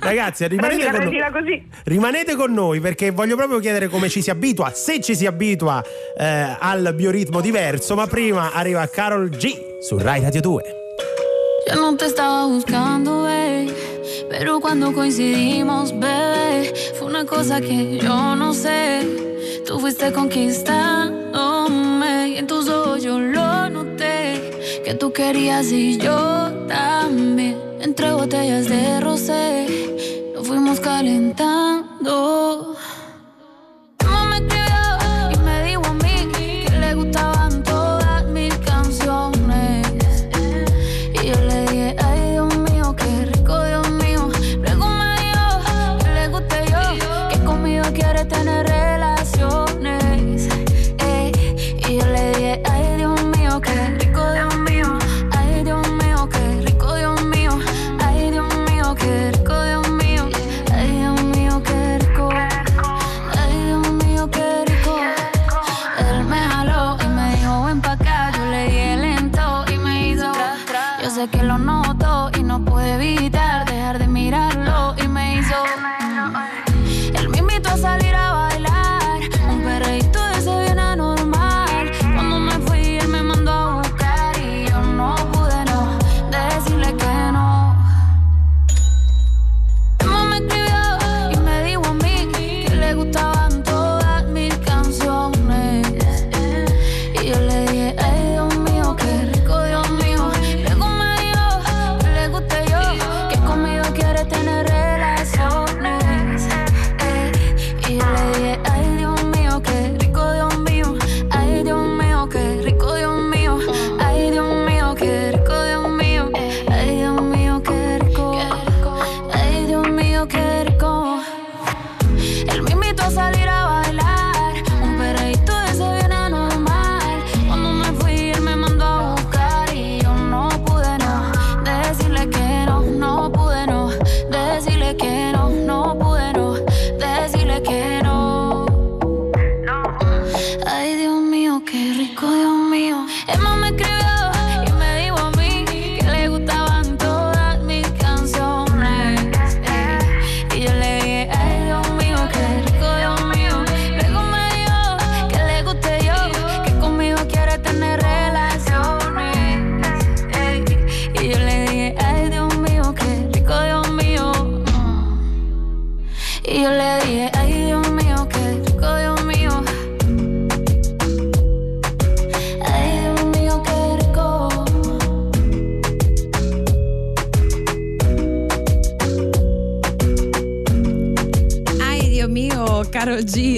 [0.00, 1.68] ragazzi, rimanete Prendila, con, prendila così.
[1.84, 5.82] rimanete con noi perché voglio proprio chiedere come ci si abitua, se ci si abitua
[6.18, 7.94] eh, al bioritmo diverso.
[7.94, 10.62] Ma prima arriva Carol G su Rai Radio 2.
[11.68, 13.74] Yo no te estaba buscando, ey,
[14.30, 19.00] pero cuando coincidimos, bebé, fue una cosa que yo no sé.
[19.66, 24.80] Tú fuiste conquistándome y en tus ojos yo lo noté.
[24.84, 27.60] Que tú querías y yo también.
[27.80, 29.66] Entre botellas de rosé,
[30.34, 32.76] nos fuimos calentando.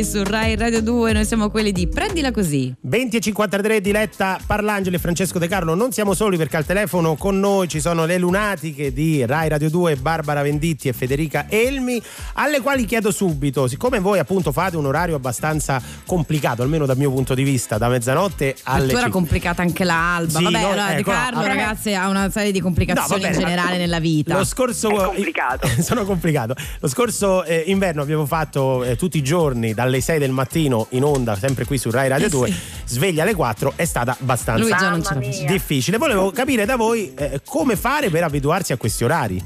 [0.08, 2.74] Su Rai Radio 2, noi siamo quelli di Prendila così.
[2.98, 7.14] 20 e 53 Diletta Parlangeli e Francesco De Carlo non siamo soli perché al telefono
[7.14, 12.02] con noi ci sono le lunatiche di Rai Radio 2 Barbara Venditti e Federica Elmi
[12.34, 17.12] alle quali chiedo subito siccome voi appunto fate un orario abbastanza complicato almeno dal mio
[17.12, 20.38] punto di vista da mezzanotte alle tu era 5 complicata anche l'alba.
[20.38, 22.64] Sì, Vabbè, no, allora, De ecco, no, Carlo, allora- ragazzi, ha una serie di No,
[22.64, 24.36] complicazioni vabbè, in generale nella vita.
[24.36, 24.88] Lo scorso
[25.80, 26.54] sono complicato.
[26.80, 31.04] Lo scorso eh, inverno abbiamo fatto eh, tutti i giorni dalle 6 del mattino in
[31.04, 32.87] onda, sempre qui su Rai Radio Eh 2, sì.
[32.88, 35.14] Sveglia alle 4, è stata abbastanza non la
[35.46, 35.98] difficile.
[35.98, 39.42] Volevo capire da voi eh, come fare per abituarsi a questi orari.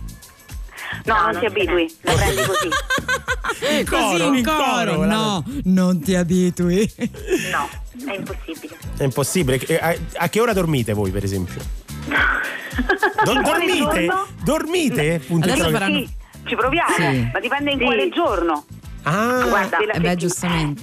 [1.04, 2.68] No, non ti abitui, la prendi così.
[3.78, 6.90] In Così coro, in in coro, coro, no, non ti abitui.
[7.52, 7.68] No,
[8.10, 8.76] è impossibile.
[8.96, 9.58] È impossibile.
[9.66, 11.60] Eh, A, a che ora dormite voi, per esempio?
[13.24, 14.08] Do- Quale dormite?
[14.42, 15.22] Dormite?
[15.24, 16.08] Punto Adesso faranno- Sì,
[16.46, 17.30] ci proviamo, Sì.
[17.32, 17.84] ma dipende in Sì.
[17.84, 18.64] quale giorno.
[19.04, 20.82] Ah, Guarda, Eh beh, giustamente.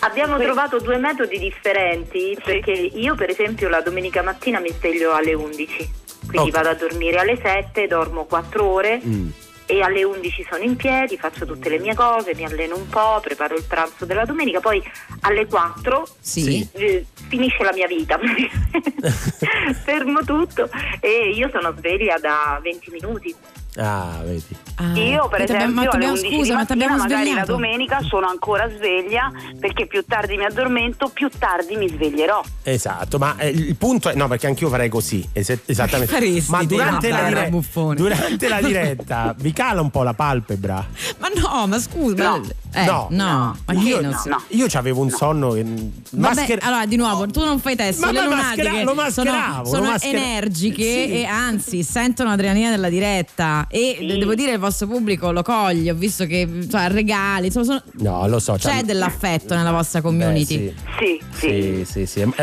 [0.00, 5.34] Abbiamo trovato due metodi differenti perché io per esempio la domenica mattina mi sveglio alle
[5.34, 5.90] 11,
[6.28, 6.54] quindi Ok.
[6.54, 9.28] vado a dormire alle 7, dormo 4 ore Mm.
[9.66, 13.18] e alle 11 sono in piedi, faccio tutte le mie cose, mi alleno un po',
[13.22, 14.82] preparo il pranzo della domenica, poi
[15.22, 16.68] alle 4 Sì.
[16.72, 18.18] eh, finisce la mia vita,
[19.84, 20.68] fermo tutto
[21.00, 23.34] e io sono sveglia da 20 minuti.
[23.76, 24.65] Ah, vedi.
[24.78, 27.44] Ah, Io per t'abbiamo- ma esempio alle t'abbiamo- 11 scusa, di ma mattina, magari la
[27.44, 32.42] domenica sono ancora sveglia perché più tardi mi addormento, più tardi mi sveglierò.
[32.62, 36.12] Esatto, ma eh, il punto è no, perché anch'io farei così, es- esattamente.
[36.12, 37.50] Faresti, ma te, durante la, dire-
[37.94, 40.86] durante la diretta vi cala un po' la palpebra.
[41.18, 42.38] Ma no, ma scusa, No.
[42.38, 43.06] ma- eh, No.
[43.12, 44.42] no, ma io, no.
[44.48, 48.10] io avevo un sonno che Vabbè, maschera- allora di nuovo, tu non fai test, Ma-
[48.12, 51.12] le maschera- lo mascheravo, sono, lo sono maschera- energiche Sì.
[51.12, 54.06] e anzi sentono l'adrenalina della diretta e Sì.
[54.18, 58.26] devo dire il vostro pubblico lo coglie, ho visto che cioè, regali, insomma, sono- No,
[58.28, 58.54] lo so.
[58.54, 60.58] c'è c'ha- dell'affetto nella vostra community.
[60.58, 61.84] Beh, Sì, sì, sì.
[61.84, 62.34] sì, sì.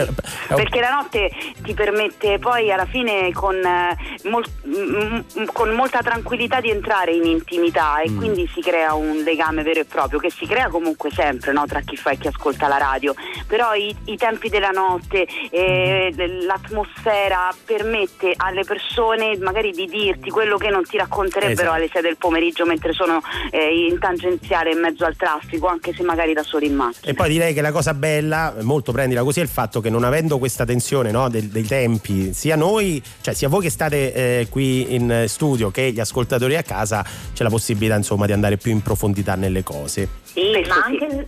[0.47, 1.29] Perché la notte
[1.63, 3.97] ti permette poi alla fine con, eh,
[4.29, 8.17] mol- m- con molta tranquillità di entrare in intimità e Mm.
[8.17, 11.81] quindi si crea un legame vero e proprio che si crea comunque sempre no, tra
[11.81, 13.13] chi fa e chi ascolta la radio.
[13.47, 16.45] Però i, i tempi della notte, eh, Mm.
[16.45, 21.73] l'atmosfera permette alle persone magari di dirti quello che non ti racconterebbero Esatto.
[21.75, 26.03] alle 6 del pomeriggio mentre sono eh, in tangenziale in mezzo al traffico, anche se
[26.03, 27.11] magari da soli in macchina.
[27.11, 30.03] E poi direi che la cosa bella, molto prendila così, è il fatto che non
[30.03, 34.47] avendo questa tensione no, del- dei tempi, sia noi, cioè sia voi che state eh,
[34.49, 38.71] qui in studio che gli ascoltatori a casa, c'è la possibilità insomma di andare più
[38.71, 40.07] in profondità nelle cose.
[40.23, 41.27] Sì, ma anche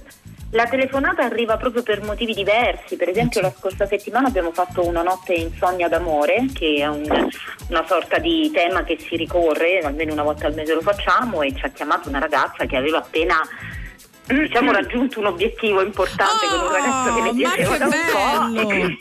[0.55, 2.95] la telefonata arriva proprio per motivi diversi.
[2.95, 7.29] Per esempio, la scorsa settimana abbiamo fatto una notte insonnia d'amore, che è un-
[7.69, 11.53] una sorta di tema che si ricorre, almeno una volta al mese lo facciamo, e
[11.53, 13.41] ci ha chiamato una ragazza che aveva appena
[14.27, 17.91] diciamo raggiunto un obiettivo importante con un ragazzo che ne Oh, ma piaceva da un
[17.91, 18.63] po'.
[18.63, 18.97] bello!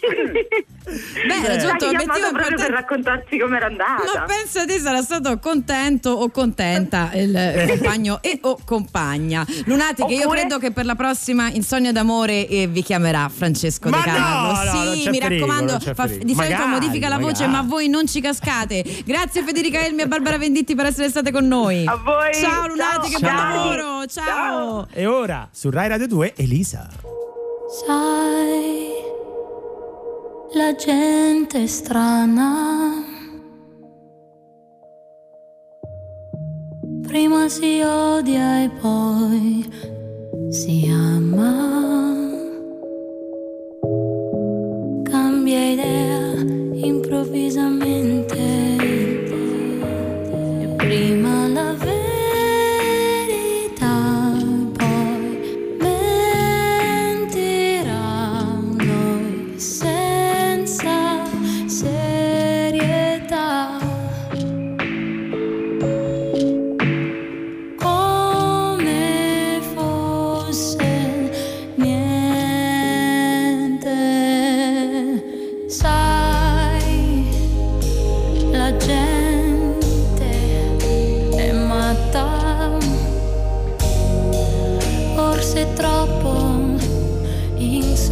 [0.85, 2.55] Beh, raggiunto un chiamato obiettivo proprio importante.
[2.65, 4.03] per raccontarci com'era andata.
[4.19, 9.47] Ma pensa te sarà stato contento o contenta il compagno e o compagna.
[9.65, 13.97] Lunati che io credo che per la prossima Insonnia d'amore eh, vi chiamerà Francesco Ma
[13.97, 14.53] De Carlo.
[14.53, 17.51] no, no, sì, mi pericolo, raccomando, fa- di solito Magari, modifica la voce, magari.
[17.53, 18.85] ma voi non ci cascate.
[19.07, 21.87] Grazie Federica Elmi e Barbara Venditti per essere state con noi.
[21.87, 22.35] A voi.
[22.35, 23.55] Ciao Lunati, che buon Ciao.
[23.57, 24.07] lavoro.
[24.07, 24.87] Ciao.
[24.93, 26.89] E ora su Rai Radio 2 Elisa.
[27.69, 28.89] Sai,
[30.55, 33.03] la gente è strana.
[37.07, 39.71] Prima si odia e poi
[40.51, 41.53] si ama.
[45.05, 46.35] Cambia idea
[46.73, 48.74] improvvisamente.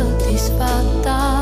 [0.02, 1.41] Insoddisfatta.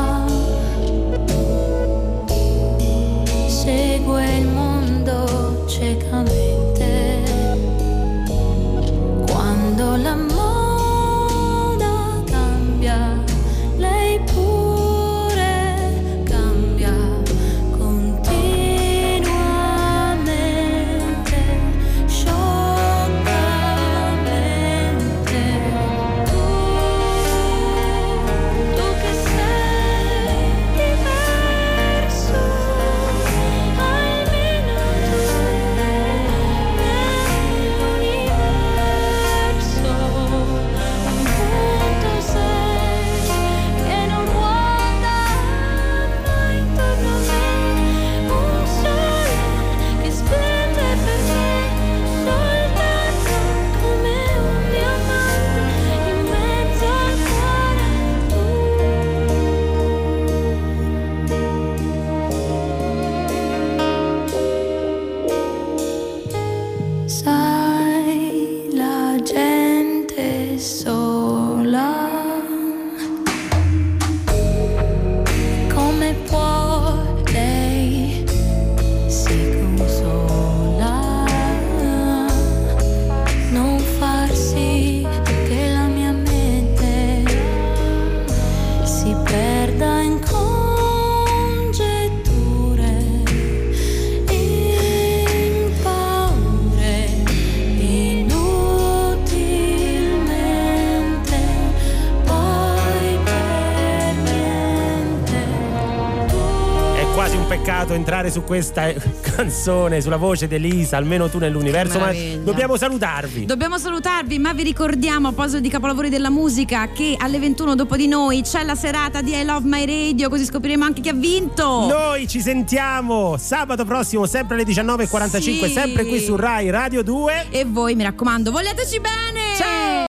[108.31, 112.11] Su questa eh, canzone, sulla voce di Elisa, almeno tu nell'universo, ma
[112.43, 113.45] dobbiamo salutarvi.
[113.45, 117.95] Dobbiamo salutarvi, ma vi ricordiamo a proposito di capolavori della musica che alle 21 dopo
[117.95, 121.13] di noi c'è la serata di I Love My Radio, così scopriremo anche chi ha
[121.13, 121.87] vinto.
[121.87, 125.69] Noi ci sentiamo sabato prossimo, sempre alle 19.45, Sì.
[125.71, 127.47] sempre qui su Rai Radio 2.
[127.49, 129.40] E voi, mi raccomando, vogliateci bene!